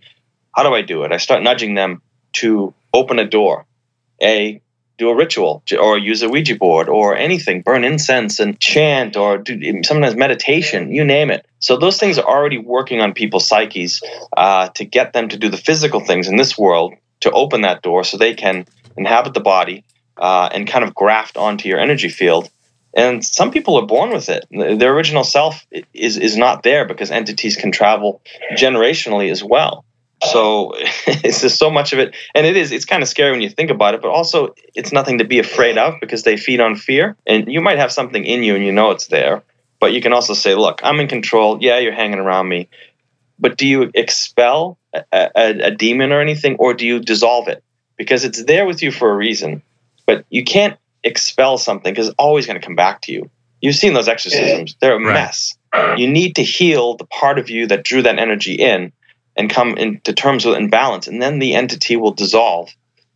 [0.56, 1.12] How do I do it?
[1.12, 2.00] I start nudging them
[2.34, 3.66] to open a door.
[4.22, 4.62] A,
[4.96, 9.36] do a ritual or use a Ouija board or anything, burn incense and chant or
[9.36, 11.44] do sometimes meditation, you name it.
[11.58, 14.02] So those things are already working on people's psyches
[14.34, 17.82] uh, to get them to do the physical things in this world to open that
[17.82, 18.64] door so they can
[18.96, 19.84] inhabit the body
[20.16, 22.48] uh, and kind of graft onto your energy field.
[22.94, 24.46] And some people are born with it.
[24.50, 29.84] Their original self is, is not there because entities can travel generationally as well.
[30.24, 30.72] So
[31.06, 32.72] it's just so much of it, and it is.
[32.72, 35.38] It's kind of scary when you think about it, but also it's nothing to be
[35.38, 37.16] afraid of because they feed on fear.
[37.26, 39.42] And you might have something in you, and you know it's there,
[39.78, 41.58] but you can also say, "Look, I'm in control.
[41.60, 42.68] Yeah, you're hanging around me,
[43.38, 47.62] but do you expel a, a, a demon or anything, or do you dissolve it?
[47.96, 49.62] Because it's there with you for a reason,
[50.06, 53.30] but you can't expel something because it's always going to come back to you.
[53.60, 55.12] You've seen those exorcisms; they're a right.
[55.12, 55.56] mess.
[55.98, 58.92] You need to heal the part of you that drew that energy in
[59.36, 62.70] and come into terms with and balance, and then the entity will dissolve.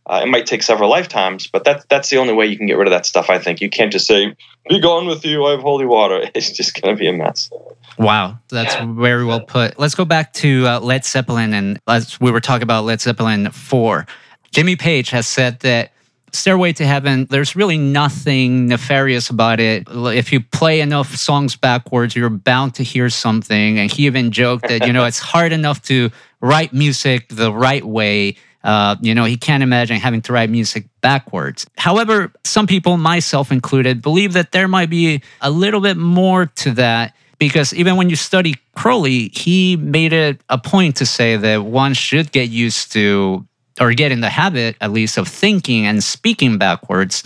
[0.05, 2.77] Uh, it might take several lifetimes, but that's that's the only way you can get
[2.77, 3.29] rid of that stuff.
[3.29, 4.35] I think you can't just say,
[4.67, 7.49] "Be gone with you, I have holy water." It's just going to be a mess.
[7.97, 9.79] Wow, that's very well put.
[9.79, 13.51] Let's go back to uh, Led Zeppelin, and as we were talking about Led Zeppelin
[13.51, 14.07] four,
[14.51, 15.91] Jimmy Page has said that
[16.33, 19.87] Stairway to Heaven, there's really nothing nefarious about it.
[19.89, 23.79] If you play enough songs backwards, you're bound to hear something.
[23.79, 26.09] And he even joked that, you know, it's hard enough to
[26.39, 28.35] write music the right way.
[28.63, 31.65] Uh, you know, he can't imagine having to write music backwards.
[31.77, 36.71] However, some people, myself included, believe that there might be a little bit more to
[36.71, 41.65] that because even when you study Crowley, he made it a point to say that
[41.65, 43.47] one should get used to
[43.81, 47.23] or get in the habit at least of thinking and speaking backwards.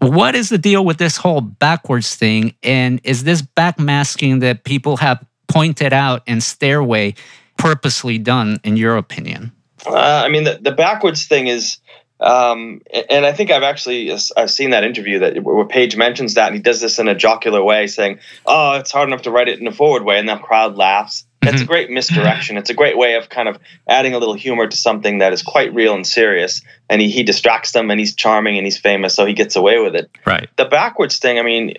[0.00, 2.54] What is the deal with this whole backwards thing?
[2.62, 7.14] And is this backmasking that people have pointed out in Stairway
[7.56, 9.52] purposely done, in your opinion?
[9.86, 11.78] Uh, I mean, the, the backwards thing is,
[12.18, 16.46] um, and I think I've actually I've seen that interview that where Page mentions that,
[16.48, 19.48] and he does this in a jocular way, saying, "Oh, it's hard enough to write
[19.48, 21.24] it in a forward way," and the crowd laughs.
[21.42, 21.64] That's mm-hmm.
[21.64, 22.56] a great misdirection.
[22.56, 25.42] It's a great way of kind of adding a little humor to something that is
[25.42, 26.62] quite real and serious.
[26.88, 29.80] And he, he distracts them and he's charming and he's famous, so he gets away
[29.80, 30.08] with it.
[30.24, 30.48] Right.
[30.56, 31.74] The backwards thing, I mean,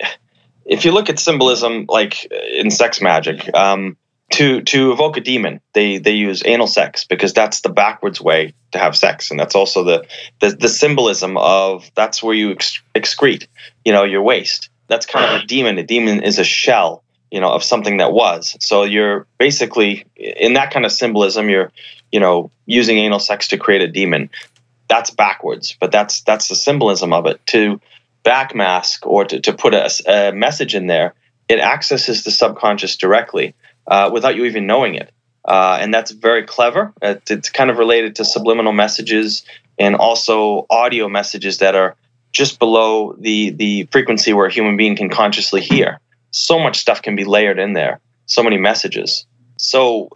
[0.66, 3.96] if you look at symbolism like in sex magic, um,
[4.32, 8.54] to to evoke a demon, they they use anal sex because that's the backwards way
[8.72, 10.06] to have sex, and that's also the
[10.40, 12.56] the, the symbolism of that's where you
[12.94, 13.46] excrete,
[13.84, 14.70] you know, your waste.
[14.88, 15.78] That's kind of a demon.
[15.78, 17.03] A demon is a shell
[17.34, 18.56] you know of something that was.
[18.60, 21.72] So you're basically in that kind of symbolism you're
[22.12, 24.30] you know using anal sex to create a demon.
[24.88, 27.44] That's backwards but that's that's the symbolism of it.
[27.48, 27.80] To
[28.24, 31.14] backmask or to, to put a, a message in there
[31.48, 33.54] it accesses the subconscious directly
[33.88, 35.10] uh, without you even knowing it.
[35.44, 36.94] Uh, and that's very clever.
[37.02, 39.44] It's, it's kind of related to subliminal messages
[39.78, 41.96] and also audio messages that are
[42.32, 46.00] just below the the frequency where a human being can consciously hear
[46.34, 49.24] so much stuff can be layered in there, so many messages.
[49.56, 50.08] So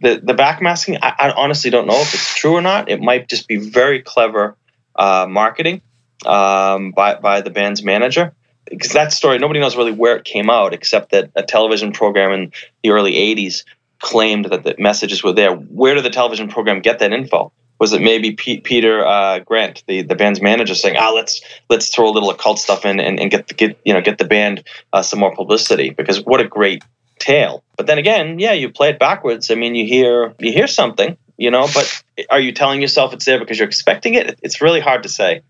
[0.00, 2.88] the the backmasking, I, I honestly don't know if it's true or not.
[2.88, 4.56] It might just be very clever
[4.94, 5.82] uh, marketing
[6.24, 8.32] um, by by the band's manager.
[8.70, 12.32] Because that story, nobody knows really where it came out, except that a television program
[12.32, 12.52] in
[12.82, 13.64] the early '80s
[13.98, 15.54] claimed that the messages were there.
[15.54, 17.52] Where did the television program get that info?
[17.78, 21.88] Was it maybe P- Peter uh, Grant, the, the band's manager, saying, "Ah, let's let's
[21.88, 24.24] throw a little occult stuff in and, and get the get you know get the
[24.24, 26.84] band uh, some more publicity because what a great
[27.18, 27.62] tale.
[27.76, 29.50] But then again, yeah, you play it backwards.
[29.50, 33.24] I mean, you hear you hear something, you know, but are you telling yourself it's
[33.24, 34.38] there because you're expecting it?
[34.42, 35.42] It's really hard to say.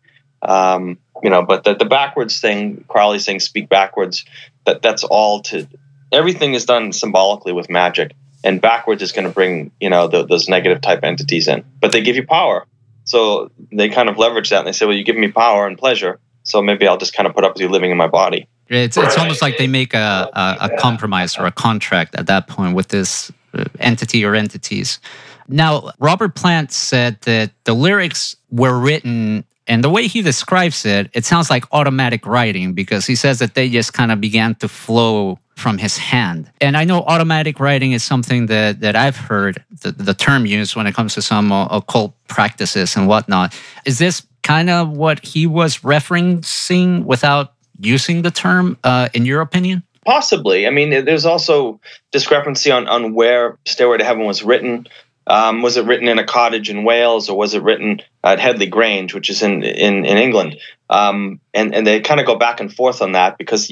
[0.43, 4.25] Um, you know, but the, the backwards thing, Crowley saying speak backwards,
[4.67, 5.67] that that's all to
[6.13, 8.13] everything is done symbolically with magic.
[8.45, 11.65] And backwards is going to bring, you know, the, those negative type entities in.
[11.81, 12.67] But they give you power.
[13.05, 15.77] So they kind of leverage that and they say, well, you give me power and
[15.77, 16.21] pleasure.
[16.45, 18.47] So maybe I'll just kind of put up with you living in my body.
[18.69, 22.47] It's, it's almost like they make a, a, a compromise or a contract at that
[22.47, 25.01] point with this uh, entity or entities.
[25.49, 31.11] Now, Robert Plant said that the lyrics were written, and the way he describes it,
[31.13, 34.69] it sounds like automatic writing because he says that they just kind of began to
[34.69, 36.51] flow from his hand.
[36.61, 40.77] And I know automatic writing is something that, that I've heard the, the term used
[40.77, 43.59] when it comes to some occult practices and whatnot.
[43.85, 49.41] Is this kind of what he was referencing without using the term, uh, in your
[49.41, 49.83] opinion?
[50.05, 50.67] Possibly.
[50.67, 51.81] I mean, there's also
[52.13, 54.87] discrepancy on, on where Stairway to Heaven was written.
[55.27, 58.67] Um, was it written in a cottage in Wales or was it written at Headley
[58.67, 60.59] Grange, which is in in, in England?
[60.91, 63.71] Um, and and they kind of go back and forth on that because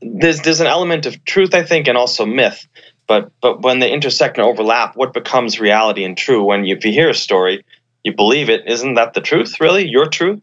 [0.00, 2.66] there's there's an element of truth, I think, and also myth.
[3.06, 6.44] But but when they intersect and overlap, what becomes reality and true?
[6.44, 7.64] When you, if you hear a story,
[8.04, 8.66] you believe it.
[8.66, 9.60] Isn't that the truth?
[9.60, 10.42] Really, your truth?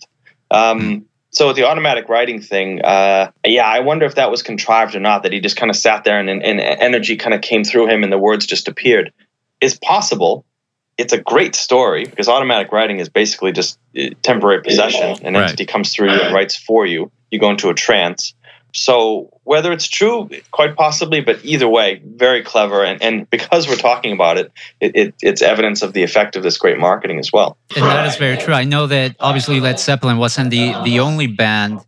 [0.51, 0.97] Um, hmm.
[1.31, 4.99] so with the automatic writing thing, uh, yeah, I wonder if that was contrived or
[4.99, 5.23] not.
[5.23, 7.87] That he just kind of sat there and, and, and energy kind of came through
[7.87, 9.13] him and the words just appeared
[9.61, 10.45] is possible.
[10.97, 15.17] It's a great story because automatic writing is basically just uh, temporary possession.
[15.23, 15.43] An right.
[15.43, 17.11] entity comes through you and writes for you.
[17.31, 18.33] You go into a trance.
[18.75, 22.83] So whether it's true, quite possibly, but either way, very clever.
[22.83, 24.51] And, and because we're talking about it,
[24.81, 27.57] it, it, it's evidence of the effect of this great marketing as well.
[27.73, 28.53] And that is very true.
[28.53, 31.79] I know that obviously Led Zeppelin wasn't the, the only band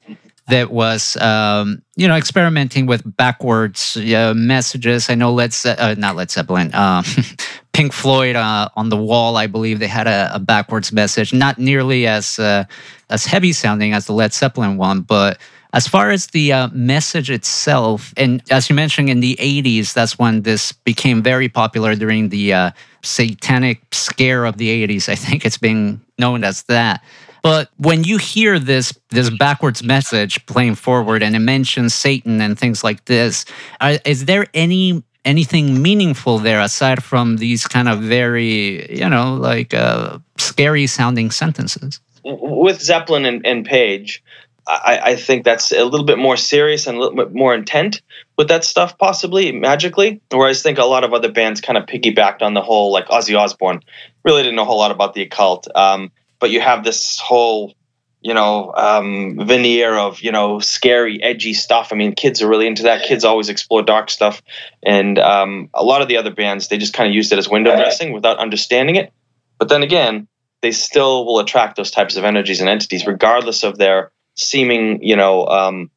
[0.48, 5.10] that was um, you know experimenting with backwards uh, messages.
[5.10, 7.04] I know let's uh, not Led Zeppelin, uh,
[7.74, 9.36] Pink Floyd uh, on the wall.
[9.36, 12.64] I believe they had a, a backwards message, not nearly as uh,
[13.10, 15.38] as heavy sounding as the Led Zeppelin one, but
[15.74, 20.18] as far as the uh, message itself, and as you mentioned in the 80s, that's
[20.18, 22.72] when this became very popular during the uh,
[23.04, 25.10] satanic scare of the 80s.
[25.10, 27.04] I think it's being known as that.
[27.44, 32.58] But when you hear this this backwards message playing forward and it mentions Satan and
[32.58, 33.46] things like this,
[33.80, 39.36] are, is there any anything meaningful there aside from these kind of very you know
[39.36, 42.00] like uh, scary sounding sentences?
[42.24, 44.22] With Zeppelin and, and Page,
[44.68, 48.02] I, I, think that's a little bit more serious and a little bit more intent
[48.38, 50.22] with that stuff, possibly magically.
[50.32, 53.08] Whereas I think a lot of other bands kind of piggybacked on the whole, like
[53.08, 53.82] Ozzy Osbourne,
[54.26, 55.68] really didn't know a whole lot about the occult.
[55.74, 57.74] Um, but you have this whole
[58.22, 61.90] you know um, veneer of you know scary edgy stuff.
[61.92, 63.04] I mean kids are really into that.
[63.04, 64.42] Kids always explore dark stuff.
[64.84, 67.48] And um, a lot of the other bands they just kind of used it as
[67.48, 69.14] window dressing without understanding it.
[69.60, 70.28] But then again
[70.62, 75.16] they still will attract those types of energies and entities regardless of their seeming you
[75.16, 75.90] know um,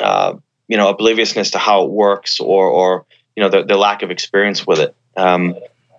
[0.00, 0.34] uh,
[0.68, 4.10] you know obliviousness to how it works or or you know their, their lack of
[4.10, 5.54] experience with it um,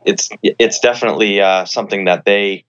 [0.05, 2.65] it's it's definitely uh, something that they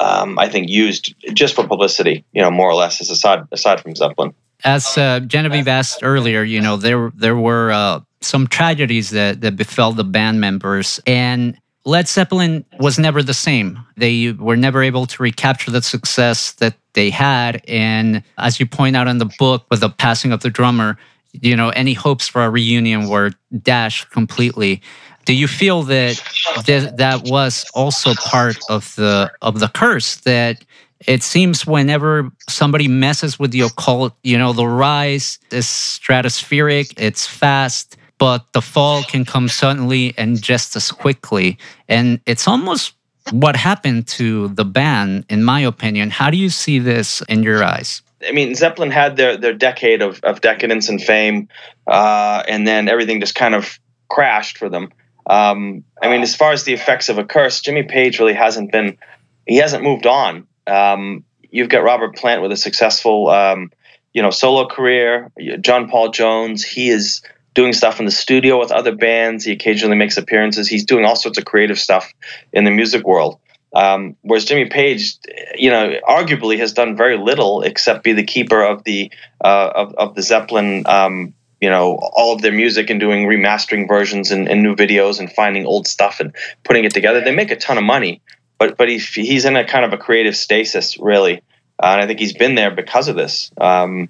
[0.00, 3.80] um, I think used just for publicity, you know, more or less, as aside aside
[3.80, 4.34] from Zeppelin.
[4.64, 9.56] As uh, Genevieve asked earlier, you know, there there were uh, some tragedies that that
[9.56, 13.78] befell the band members, and Led Zeppelin was never the same.
[13.96, 18.96] They were never able to recapture the success that they had, and as you point
[18.96, 20.98] out in the book, with the passing of the drummer,
[21.32, 24.82] you know, any hopes for a reunion were dashed completely.
[25.24, 26.20] Do you feel that
[26.64, 30.16] th- that was also part of the of the curse?
[30.16, 30.64] That
[31.06, 37.26] it seems whenever somebody messes with the occult you know the rise is stratospheric it's
[37.26, 41.58] fast but the fall can come suddenly and just as quickly
[41.88, 42.94] and it's almost
[43.32, 47.64] what happened to the band in my opinion how do you see this in your
[47.64, 51.48] eyes I mean, Zeppelin had their, their decade of, of decadence and fame,
[51.86, 54.90] uh, and then everything just kind of crashed for them.
[55.26, 58.72] Um, I mean, as far as the effects of a curse, Jimmy Page really hasn't
[58.72, 58.98] been,
[59.46, 60.46] he hasn't moved on.
[60.66, 63.70] Um, you've got Robert Plant with a successful, um,
[64.12, 65.30] you know, solo career.
[65.60, 67.22] John Paul Jones, he is
[67.54, 69.44] doing stuff in the studio with other bands.
[69.44, 70.68] He occasionally makes appearances.
[70.68, 72.12] He's doing all sorts of creative stuff
[72.52, 73.38] in the music world.
[73.72, 75.16] Um, whereas Jimmy Page,
[75.54, 79.12] you know, arguably has done very little except be the keeper of the
[79.44, 83.86] uh, of, of the Zeppelin um, you know all of their music and doing remastering
[83.86, 86.34] versions and, and, new videos and finding old stuff and
[86.64, 87.20] putting it together.
[87.20, 88.22] They make a ton of money,
[88.58, 91.42] but but he's he's in a kind of a creative stasis really,
[91.82, 93.52] uh, and I think he's been there because of this.
[93.60, 94.08] Um,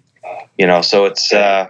[0.56, 1.68] you know, so it's uh,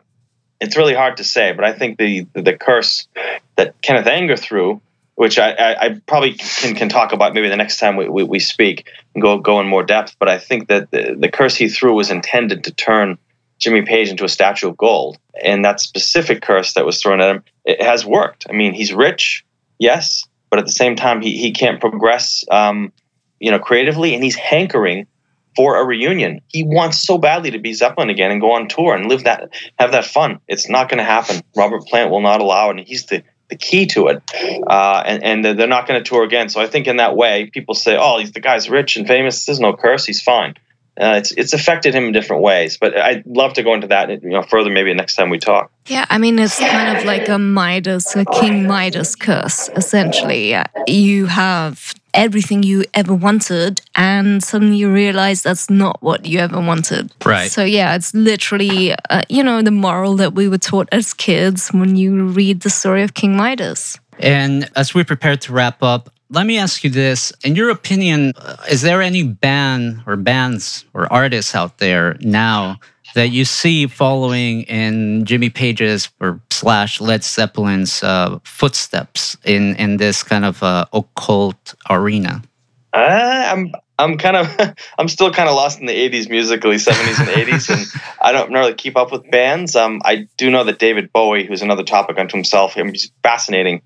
[0.60, 3.08] it's really hard to say, but I think the the curse
[3.56, 4.80] that Kenneth Anger threw,
[5.14, 8.22] which I, I, I probably can, can talk about maybe the next time we, we,
[8.22, 10.16] we speak and go go in more depth.
[10.18, 13.18] But I think that the, the curse he threw was intended to turn
[13.58, 17.34] Jimmy Page into a statue of gold, and that specific curse that was thrown at
[17.34, 18.46] him it has worked.
[18.48, 19.44] I mean, he's rich,
[19.78, 22.92] yes, but at the same time, he he can't progress, um,
[23.38, 25.06] you know, creatively, and he's hankering
[25.56, 26.40] for a reunion.
[26.48, 29.50] He wants so badly to be Zeppelin again and go on tour and live that,
[29.78, 30.40] have that fun.
[30.48, 31.42] It's not going to happen.
[31.56, 34.22] Robert Plant will not allow it, and he's the the key to it.
[34.68, 36.48] Uh, and, and they're not going to tour again.
[36.48, 39.44] So I think in that way, people say, "Oh, he's the guy's rich and famous.
[39.44, 40.06] There's no curse.
[40.06, 40.54] He's fine."
[41.00, 44.10] Uh, it's it's affected him in different ways, but I'd love to go into that
[44.22, 45.70] you know further maybe next time we talk.
[45.86, 49.70] Yeah, I mean it's kind of like a Midas, a King Midas curse.
[49.76, 50.54] Essentially,
[50.86, 56.60] you have everything you ever wanted, and suddenly you realize that's not what you ever
[56.60, 57.12] wanted.
[57.24, 57.50] Right.
[57.50, 61.68] So yeah, it's literally uh, you know the moral that we were taught as kids
[61.68, 63.98] when you read the story of King Midas.
[64.18, 67.32] And as we prepare to wrap up, let me ask you this.
[67.42, 72.78] In your opinion, uh, is there any band or bands or artists out there now
[73.14, 79.96] that you see following in Jimmy Page's or slash Led Zeppelin's uh, footsteps in, in
[79.96, 82.42] this kind of uh, occult arena?
[82.92, 87.18] Uh, I'm I'm kind of I'm still kind of lost in the 80s musically 70s
[87.20, 89.76] and 80s and I don't really keep up with bands.
[89.76, 93.82] Um, I do know that David Bowie, who's another topic unto himself, he's fascinating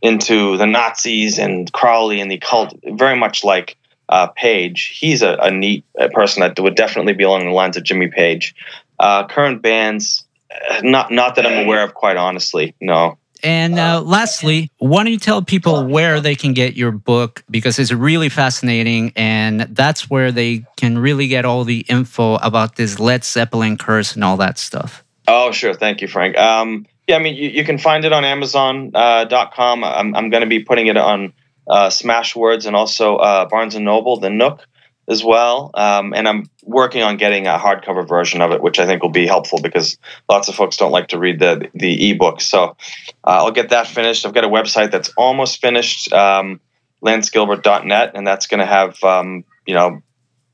[0.00, 3.76] into the Nazis and Crowley and the cult, very much like
[4.08, 4.96] uh, Page.
[4.98, 8.54] He's a, a neat person that would definitely be along the lines of Jimmy Page.
[8.98, 10.24] Uh, current bands,
[10.70, 12.74] uh, not not that I'm aware of, quite honestly.
[12.80, 13.18] No.
[13.42, 17.78] And uh, lastly, why don't you tell people where they can get your book because
[17.78, 22.98] it's really fascinating, and that's where they can really get all the info about this
[22.98, 25.04] Led Zeppelin curse and all that stuff.
[25.28, 25.74] Oh, sure.
[25.74, 26.36] Thank you, Frank.
[26.36, 29.84] Um, yeah, I mean, you, you can find it on Amazon.com.
[29.84, 31.32] Uh, I'm, I'm going to be putting it on
[31.68, 34.66] uh, Smashwords and also uh, Barnes and Noble, the Nook
[35.08, 35.70] as well.
[35.74, 39.10] Um, and I'm working on getting a hardcover version of it, which I think will
[39.10, 39.96] be helpful because
[40.28, 42.40] lots of folks don't like to read the the ebook.
[42.40, 42.76] So
[43.24, 44.26] uh, I'll get that finished.
[44.26, 46.60] I've got a website that's almost finished, um,
[47.02, 50.02] lancegilbert.net, and that's going to have um, you know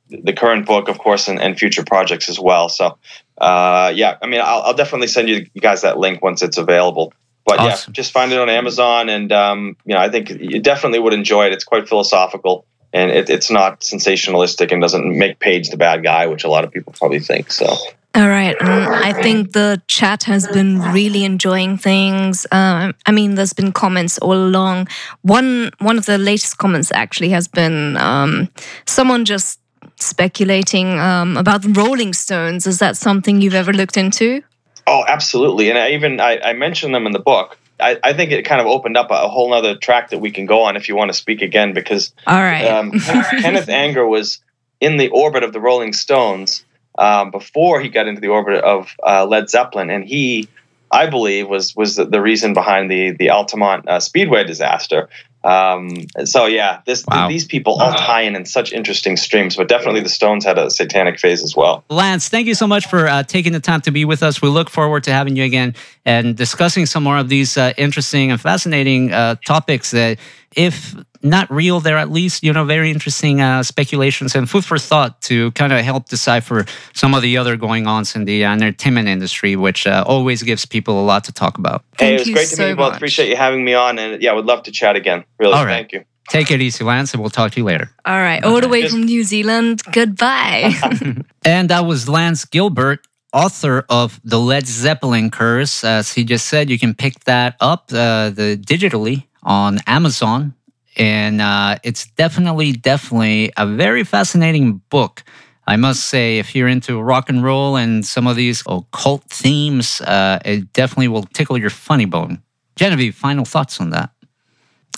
[0.09, 2.69] the current book, of course, and, and future projects as well.
[2.69, 2.99] So,
[3.39, 7.13] uh, yeah, I mean, I'll, I'll, definitely send you guys that link once it's available.
[7.45, 7.91] But awesome.
[7.91, 11.13] yeah, just find it on Amazon, and um, you know, I think you definitely would
[11.13, 11.53] enjoy it.
[11.53, 16.27] It's quite philosophical, and it, it's not sensationalistic, and doesn't make Page the bad guy,
[16.27, 17.53] which a lot of people probably think.
[17.53, 17.77] So.
[18.17, 18.55] All right.
[18.63, 22.47] I think the chat has been really enjoying things.
[22.53, 24.87] Um, I mean, there's been comments all along.
[25.23, 28.51] One one of the latest comments actually has been um,
[28.87, 29.59] someone just
[29.99, 32.69] speculating um, about the Rolling Stones.
[32.69, 34.43] Is that something you've ever looked into?
[34.87, 35.71] Oh, absolutely.
[35.71, 37.59] And I even I, I mentioned them in the book.
[37.81, 40.31] I, I, think it kind of opened up a, a whole other track that we
[40.31, 42.65] can go on if you want to speak again because all right.
[42.65, 44.41] um, Kenneth Anger was
[44.81, 46.65] in the orbit of the Rolling Stones
[46.99, 50.49] um, before he got into the orbit of uh, Led Zeppelin, and he,
[50.91, 55.09] I believe, was was the, the reason behind the the Altamont uh, Speedway disaster.
[55.45, 55.91] Um,
[56.25, 57.29] so yeah, this wow.
[57.29, 60.71] these people all tie in in such interesting streams, but definitely the Stones had a
[60.71, 61.85] satanic phase as well.
[61.91, 64.41] Lance, thank you so much for uh, taking the time to be with us.
[64.41, 65.75] We look forward to having you again
[66.07, 70.19] and discussing some more of these uh, interesting and fascinating uh, topics that,
[70.57, 70.95] if
[71.25, 75.21] not real, they're at least you know very interesting uh, speculations and food for thought
[75.23, 79.57] to kind of help decipher some of the other going ons in the entertainment industry,
[79.57, 81.83] which uh, always gives people a lot to talk about.
[81.99, 82.95] Hey, thank it was great to meet you both.
[82.95, 85.25] Appreciate you having me on, and yeah, would love to chat again.
[85.39, 85.77] Really, All right.
[85.77, 86.05] thank you.
[86.29, 87.91] Take it easy, Lance, and we'll talk to you later.
[88.05, 89.83] All right, all the way from New Zealand.
[89.93, 90.73] Goodbye.
[91.45, 95.85] and that was Lance Gilbert, author of the Led Zeppelin Curse.
[95.85, 100.55] As he just said, you can pick that up uh, the digitally on Amazon
[100.97, 105.25] and uh, it's definitely, definitely a very fascinating book.
[105.67, 110.01] I must say, if you're into rock and roll and some of these occult themes,
[110.03, 112.43] uh, it definitely will tickle your funny bone.
[112.77, 114.11] Genevieve, final thoughts on that?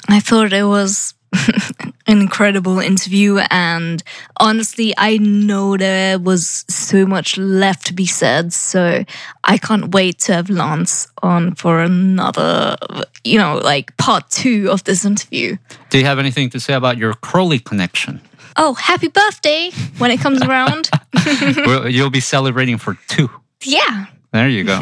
[0.08, 1.14] I thought it was
[2.06, 3.38] an incredible interview.
[3.50, 4.02] And
[4.38, 8.52] honestly, I know there was so much left to be said.
[8.52, 9.04] So
[9.44, 12.76] I can't wait to have Lance on for another,
[13.24, 15.56] you know, like part two of this interview.
[15.90, 18.20] Do you have anything to say about your Crowley connection?
[18.56, 20.90] Oh, happy birthday when it comes around.
[21.66, 23.30] well, you'll be celebrating for two.
[23.62, 24.06] Yeah.
[24.32, 24.78] There you go.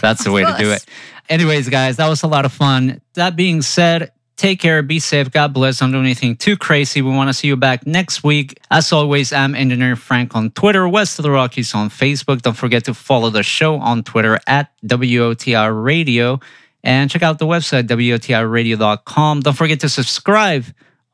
[0.00, 0.84] That's the way to do it.
[1.28, 3.00] Anyways, guys, that was a lot of fun.
[3.14, 4.12] That being said,
[4.42, 7.00] take care, be safe, God bless, don't do anything too crazy.
[7.00, 8.58] We want to see you back next week.
[8.72, 12.42] As always, I'm Engineer Frank on Twitter, West of the Rockies on Facebook.
[12.42, 16.40] Don't forget to follow the show on Twitter at WOTR Radio
[16.82, 19.40] and check out the website, WOTRradio.com.
[19.40, 20.64] Don't forget to subscribe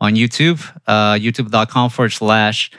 [0.00, 2.70] on YouTube, uh, youtube.com forward slash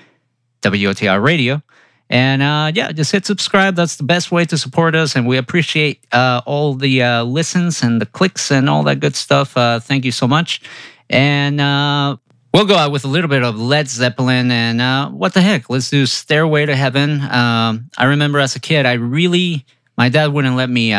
[0.63, 1.61] WOTR Radio.
[2.09, 3.75] And uh, yeah, just hit subscribe.
[3.75, 5.15] That's the best way to support us.
[5.15, 9.15] And we appreciate uh, all the uh, listens and the clicks and all that good
[9.15, 9.55] stuff.
[9.55, 10.61] Uh, thank you so much.
[11.09, 12.17] And uh,
[12.51, 14.49] we'll go out with a little bit of Led Zeppelin.
[14.49, 15.69] And uh, what the heck?
[15.69, 17.21] Let's do Stairway to Heaven.
[17.21, 20.95] Um, I remember as a kid, I really, my dad wouldn't let me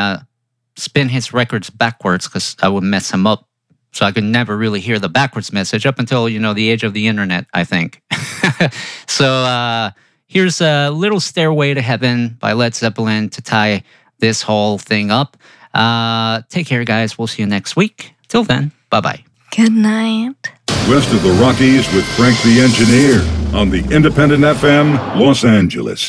[0.76, 3.48] spin his records backwards because I would mess him up.
[3.92, 6.84] So I could never really hear the backwards message up until, you know, the age
[6.84, 8.00] of the internet, I think.
[9.08, 9.90] so,
[10.30, 13.82] Here's a little Stairway to Heaven by Led Zeppelin to tie
[14.20, 15.36] this whole thing up.
[15.74, 17.18] Uh, take care, guys.
[17.18, 18.14] We'll see you next week.
[18.28, 19.24] Till then, bye bye.
[19.56, 20.52] Good night.
[20.88, 26.08] West of the Rockies with Frank the Engineer on the Independent FM, Los Angeles.